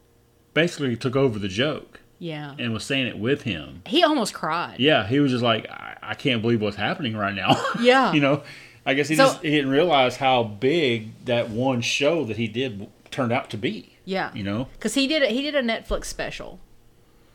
[0.58, 2.56] Basically took over the joke Yeah.
[2.58, 3.84] and was saying it with him.
[3.86, 4.80] He almost cried.
[4.80, 7.64] Yeah, he was just like, I, I can't believe what's happening right now.
[7.80, 8.12] Yeah.
[8.14, 8.42] you know,
[8.86, 12.48] I guess he So- just he didn't realize how big that one show that he
[12.48, 13.94] did turned out to be.
[14.04, 14.32] Yeah.
[14.34, 16.60] You know, Because he did a, he did a Netflix special,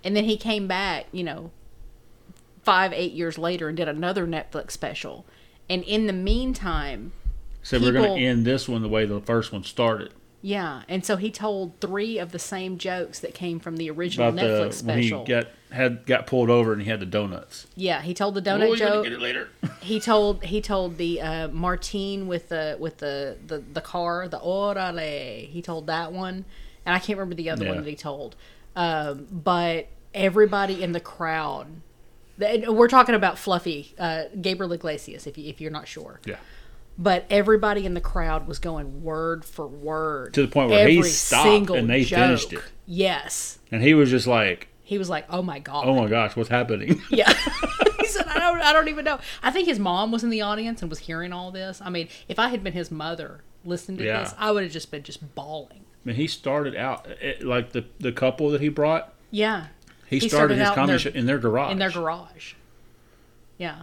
[0.03, 1.51] and then he came back, you know,
[2.65, 5.25] five eight years later and did another Netflix special,
[5.71, 7.13] and in the meantime,
[7.63, 10.13] so we're going to end this one the way the first one started.
[10.43, 14.29] Yeah, and so he told three of the same jokes that came from the original
[14.29, 17.67] About Netflix the when he got had got pulled over and he had the donuts.
[17.77, 19.05] yeah, he told the donut you're joke.
[19.05, 19.49] get it later.
[19.81, 24.39] He told he told the uh, Martine with the with the, the the car the
[24.39, 25.49] orale.
[25.49, 26.45] He told that one,
[26.87, 27.71] and I can't remember the other Yeah.
[27.73, 28.37] one that he told.
[28.77, 31.67] Um, but everybody in the crowd,
[32.39, 35.27] we're talking about Fluffy uh, Gabriel Iglesias.
[35.27, 36.37] If you if you're not sure, yeah.
[36.99, 41.03] But everybody in the crowd was going word for word To the point where he
[41.03, 42.61] stopped and they finished joke.
[42.65, 42.73] it.
[42.87, 46.37] Yes, And he was just like, he was like, "Oh my god." "Oh my gosh,
[46.37, 47.33] what's happening?" Yeah.
[48.01, 49.19] he said, I don't, I don't even know.
[49.43, 51.81] I think his mom was in the audience and was hearing all this.
[51.83, 54.19] I mean, if I had been his mother listening to Yeah.
[54.25, 55.85] this, I would have just been just bawling.
[56.05, 59.15] I mean, he started out eh, eh, like the the couple that he brought.
[59.31, 59.69] Yeah.
[60.09, 61.73] He, He started, started his out in comedy their- show in their garage.
[61.73, 62.53] In their garage.
[63.57, 63.83] Yeah.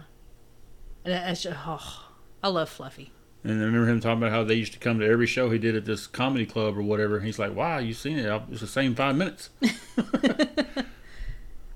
[1.04, 2.09] And that's just, oh,
[2.42, 3.10] I love Fluffy.
[3.42, 5.58] And I remember him talking about how they used to come to every show he
[5.58, 7.16] did at this comedy club or whatever.
[7.16, 8.42] And he's like, "Wow, you seen it?
[8.50, 9.48] It's the same five minutes."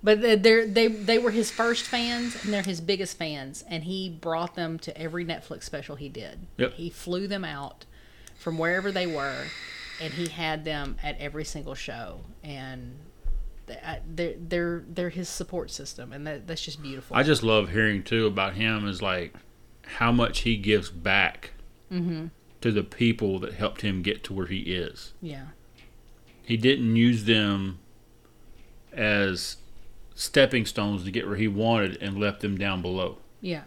[0.02, 3.84] But they- they're, they they were his first fans and they're his biggest fans, and
[3.84, 6.40] he brought them to every Netflix special he did.
[6.58, 6.74] Yep.
[6.74, 7.86] He flew them out
[8.38, 9.46] from wherever they were,
[10.02, 12.96] and he had them at every single show, and
[13.66, 17.16] they're they're they're his support system, and that, that's just beautiful.
[17.16, 19.32] I just love hearing too about him is like
[19.98, 21.50] how much he gives back
[21.92, 22.26] Mm-hmm.
[22.60, 25.12] to the people that helped him get to where he is.
[25.22, 25.48] yeah,
[26.42, 27.78] He didn't use them
[28.92, 29.56] as
[30.14, 33.18] stepping stones to get where he wanted and left them down below.
[33.40, 33.62] yeah,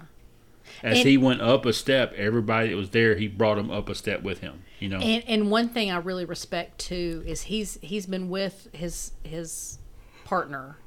[0.84, 3.88] As And- he went up a step, everybody that was there, he brought them up
[3.90, 4.64] a step with him.
[4.80, 8.68] You know, and and one thing I really respect too is he's he's been with
[8.74, 9.80] his his
[10.24, 10.78] partner.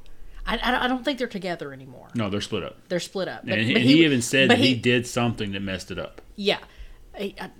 [0.51, 2.09] I, I, I don't think they're together anymore.
[2.15, 2.77] no, they're split up.
[2.89, 3.45] They're split up.
[3.45, 6.21] But, and he, but he even said that he, did something that messed it up.
[6.37, 6.59] Yeah,
[7.17, 7.51] he, I,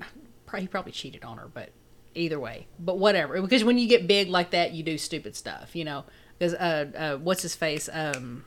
[0.59, 1.71] he probably cheated on her, but
[2.15, 3.41] either way, but whatever.
[3.41, 6.05] Because when you get big like that, you do stupid stuff, you know.
[6.39, 7.89] Because uh, uh, what's his face?
[7.93, 8.45] Um,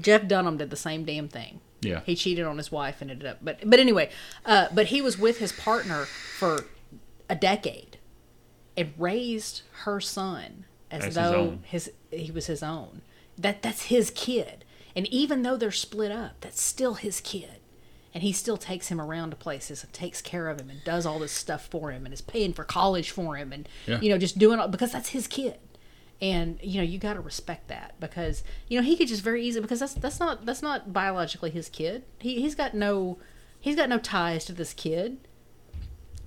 [0.00, 1.60] Jeff Dunham did the same damn thing.
[1.80, 2.00] Yeah.
[2.04, 4.10] He cheated on his wife and ended up, but but anyway,
[4.46, 6.66] uh, but he was with his partner for
[7.28, 7.98] a decade
[8.76, 11.60] and raised her son as As though own.
[11.64, 13.02] his he was his own.
[13.38, 14.64] That that's his kid.
[14.94, 17.58] And even though they're split up, that's still his kid.
[18.14, 21.06] And he still takes him around to places and takes care of him and does
[21.06, 24.00] all this stuff for him and is paying for college for him and Yeah.
[24.02, 25.58] you know just doing all because that's his kid.
[26.20, 29.42] And you know you got to respect that because you know he could just very
[29.44, 32.04] easily because that's that's not that's not biologically his kid.
[32.18, 33.18] He he's got no
[33.60, 35.16] he's got no ties to this kid.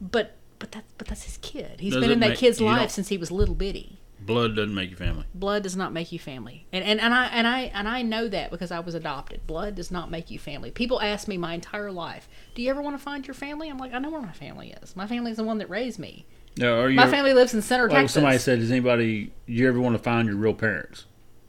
[0.01, 1.80] But But that's but that's his kid.
[1.82, 3.99] He's Does been in that make- kid's life since he was little bitty.
[4.26, 5.26] Blood doesn't make you family.
[5.34, 8.28] Blood does not make you family, and and, and I and I and I know
[8.28, 9.46] that because I was adopted.
[9.46, 10.72] Blood does not make you family.
[10.72, 13.78] People ask me my entire life, "Do you ever want to find your family?" I'm
[13.78, 14.96] like, I know where my family is.
[14.96, 16.26] My family is the one that raised me.
[16.58, 18.14] No, are you My family lives in Center, like Texas.
[18.14, 21.04] somebody said, does anybody you ever want to find your real parents?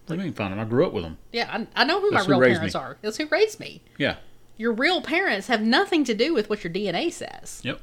[0.06, 0.58] What do you mean find them?
[0.58, 1.16] I grew up with them.
[1.32, 2.80] yeah, I, I know who That's my who real parents me.
[2.80, 2.96] are.
[3.02, 3.82] That's who raised me.
[3.98, 4.16] Yeah.
[4.56, 7.60] Your real parents have nothing to do with what your DNA says.
[7.62, 7.80] Yep.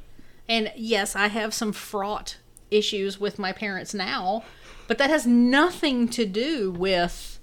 [0.50, 2.36] And yes, I have some fraught
[2.70, 4.42] issues with my parents now,
[4.86, 7.38] but that has nothing to do with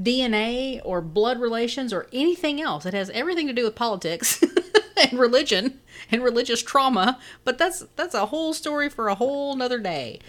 [0.00, 2.84] DNA or blood relations or anything else.
[2.86, 4.42] It has everything to do with politics
[4.96, 5.80] and religion
[6.10, 10.20] and religious trauma, but that's that's a whole story for a whole nother day.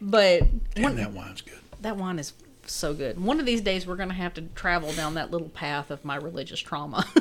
[0.00, 0.44] But
[0.74, 1.58] Damn, that wine's good.
[1.82, 2.32] that wine is
[2.66, 3.22] so good.
[3.22, 6.04] One of these days we're going to have to travel down that little path of
[6.04, 7.06] my religious trauma.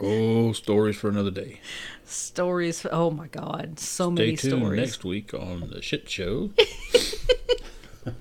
[0.00, 1.60] Oh, stories for another day.
[2.10, 4.80] Stories, oh my god, so Stay many tuned stories.
[4.80, 6.50] next week on the shit show.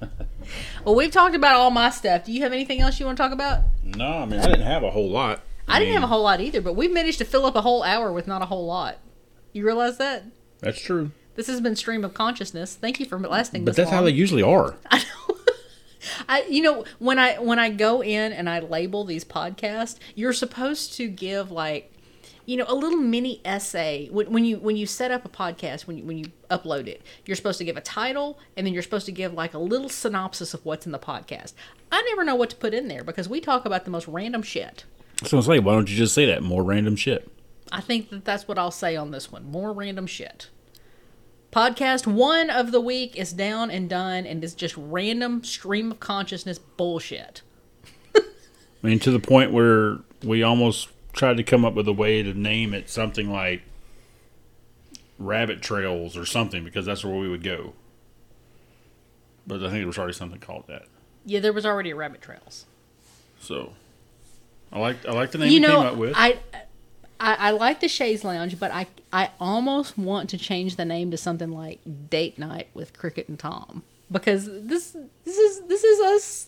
[0.86, 2.24] Well, we've talked about all my stuff.
[2.24, 3.64] Do you have anything else you want to talk about?
[3.84, 5.42] no, I mean I didn't have a whole lot.
[5.68, 7.84] I didn't have a whole lot either, but we've managed to fill up a whole
[7.84, 9.00] hour with not a whole lot.
[9.52, 10.24] You realize that?
[10.60, 11.12] That's true.
[11.36, 12.76] This has been stream of consciousness.
[12.76, 14.78] Thank you for lasting But that's how they usually are.
[14.92, 15.36] I know.
[16.30, 20.32] I, you know, when I when I go in and I label these podcasts, you're
[20.32, 21.92] supposed to give like,
[22.48, 25.86] you know, a little mini essay when, when you when you set up a podcast
[25.86, 27.04] when you, when you upload it.
[27.26, 29.90] You're supposed to give a title and then you're supposed to give like a little
[29.90, 31.54] synopsis of what's in the podcast.
[31.92, 34.42] I never know what to put in there because we talk about the most random
[34.42, 34.86] shit.
[35.26, 36.42] So I say, why don't you just say that?
[36.42, 37.30] More random shit.
[37.70, 39.52] I think that that's what I'll say on this one.
[39.52, 40.50] More random shit.
[41.52, 46.00] Podcast one of the week is down and done and is just random stream of
[46.00, 47.42] consciousness bullshit.
[48.16, 48.22] I
[48.82, 50.88] mean, to the point where we almost
[51.18, 53.64] tried to come up with a way to name it something like
[55.20, 57.74] Rabbit Trails or something because that's where we would go.
[59.46, 60.84] But I think there was already something called that.
[61.26, 62.66] Yeah, there was already a rabbit trails.
[63.40, 63.74] So
[64.72, 66.14] I like I like the name you know, came up with.
[66.16, 66.40] I,
[67.20, 71.12] I I like the Shays Lounge, but I I almost want to change the name
[71.12, 76.00] to something like Date Night with Cricket and Tom because this this is this is
[76.00, 76.48] us.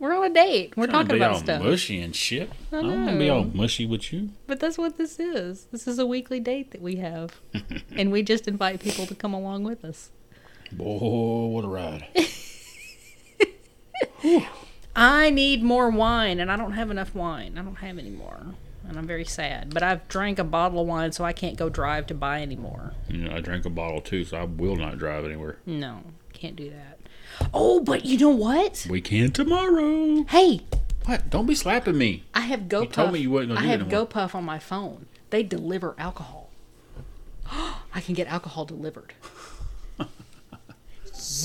[0.00, 0.76] We're on a date.
[0.78, 1.62] We're talking be about all stuff.
[1.62, 2.50] mushy and shit.
[2.72, 4.30] I, I don't want to be all mushy with you.
[4.46, 5.66] But that's what this is.
[5.70, 7.38] This is a weekly date that we have,
[7.94, 10.08] and we just invite people to come along with us.
[10.72, 12.06] Boy, what a ride!
[14.96, 17.56] I need more wine, and I don't have enough wine.
[17.58, 18.54] I don't have any more,
[18.88, 19.72] and I'm very sad.
[19.72, 22.56] But I've drank a bottle of wine, so I can't go drive to buy any
[22.56, 22.94] more.
[23.08, 25.58] you know, I drank a bottle too, so I will not drive anywhere.
[25.66, 26.00] No,
[26.32, 26.89] can't do that.
[27.52, 28.86] Oh, but you know what?
[28.88, 30.24] We can tomorrow.
[30.28, 30.60] Hey,
[31.06, 31.30] What?
[31.30, 32.24] Don't be slapping me.
[32.34, 32.82] I have GoPuff.
[32.82, 34.06] You told me you wasn't gonna I do have anymore.
[34.06, 35.06] GoPuff on my phone.
[35.30, 36.50] They deliver alcohol.
[37.50, 39.14] I can get alcohol delivered.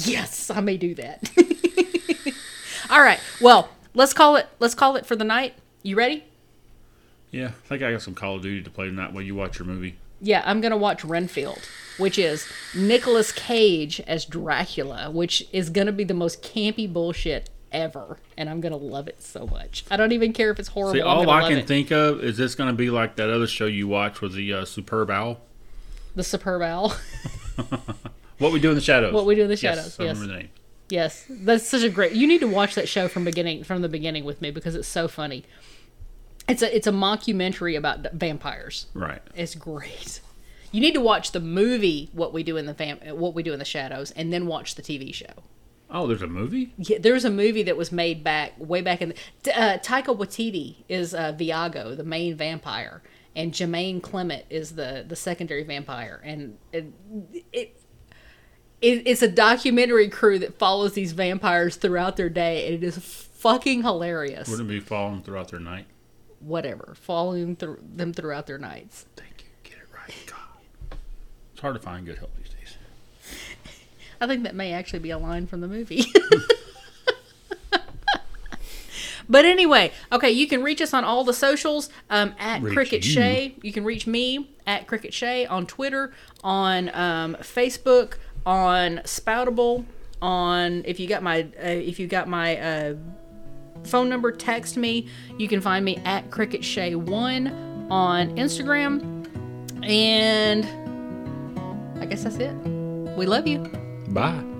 [0.03, 1.29] yes, I may do that.
[2.89, 3.19] All right.
[3.41, 4.47] Well, let's call it.
[4.59, 5.55] Let's call it for the night.
[5.83, 6.25] You ready?
[7.31, 9.59] Yeah, I think I got some Call of Duty to play tonight while you watch
[9.59, 9.95] your movie.
[10.21, 11.59] Yeah, I'm gonna watch Renfield,
[11.97, 18.17] which is Nicolas Cage as Dracula, which is gonna be the most campy bullshit ever,
[18.37, 19.83] and I'm gonna love it so much.
[19.91, 20.93] I don't even care if it's horrible.
[20.93, 21.67] See, I'm all I can it.
[21.67, 24.53] think of is this going to be like that other show you watch with the
[24.53, 25.41] uh, Superb Owl.
[26.15, 26.95] the Superb Owl.
[28.37, 29.13] What We Do in the Shadows.
[29.13, 30.49] What We Do in the Yes, Shadows, I remember the name.
[30.89, 32.11] yes, that's such a great.
[32.11, 34.87] You need to watch that show from beginning from the beginning with me because it's
[34.89, 35.45] so funny.
[36.47, 38.87] It's a it's a mockumentary about vampires.
[38.93, 39.21] Right.
[39.35, 40.21] It's great.
[40.71, 43.53] You need to watch the movie What We Do in the Vam- What We Do
[43.53, 45.43] in the Shadows, and then watch the TV show.
[45.89, 46.73] Oh, there's a movie?
[46.77, 49.13] Yeah, there's a movie that was made back way back in.
[49.43, 53.01] The, uh, Taika Waititi is uh, Viago, the main vampire,
[53.35, 56.91] and Jermaine Clement is the the secondary vampire, and it,
[57.31, 57.81] it, it
[58.81, 63.83] it's a documentary crew that follows these vampires throughout their day, and it is fucking
[63.83, 64.49] hilarious.
[64.49, 65.85] Wouldn't it be following throughout their night?
[66.45, 69.05] Whatever, following through them throughout their nights.
[69.15, 69.47] Thank you.
[69.63, 70.13] Get it right.
[70.27, 70.97] God.
[71.53, 72.77] It's hard to find good help these days.
[74.21, 76.05] I think that may actually be a line from the movie.
[79.27, 83.03] but anyway, okay, you can reach us on all the socials um, at Reach Cricket
[83.05, 83.11] you.
[83.11, 83.55] Shay.
[83.63, 89.85] You can reach me at Cricket Shay on Twitter, on um, Facebook, on Spoutable,
[90.21, 92.93] on if you got my uh, if you got my uh,
[93.85, 95.07] phone number, text me.
[95.37, 97.47] You can find me at Cricket Shay One
[97.89, 99.27] on Instagram,
[99.85, 100.65] and
[102.01, 102.53] I guess that's it.
[103.17, 103.59] We love you.
[104.09, 104.54] Bye.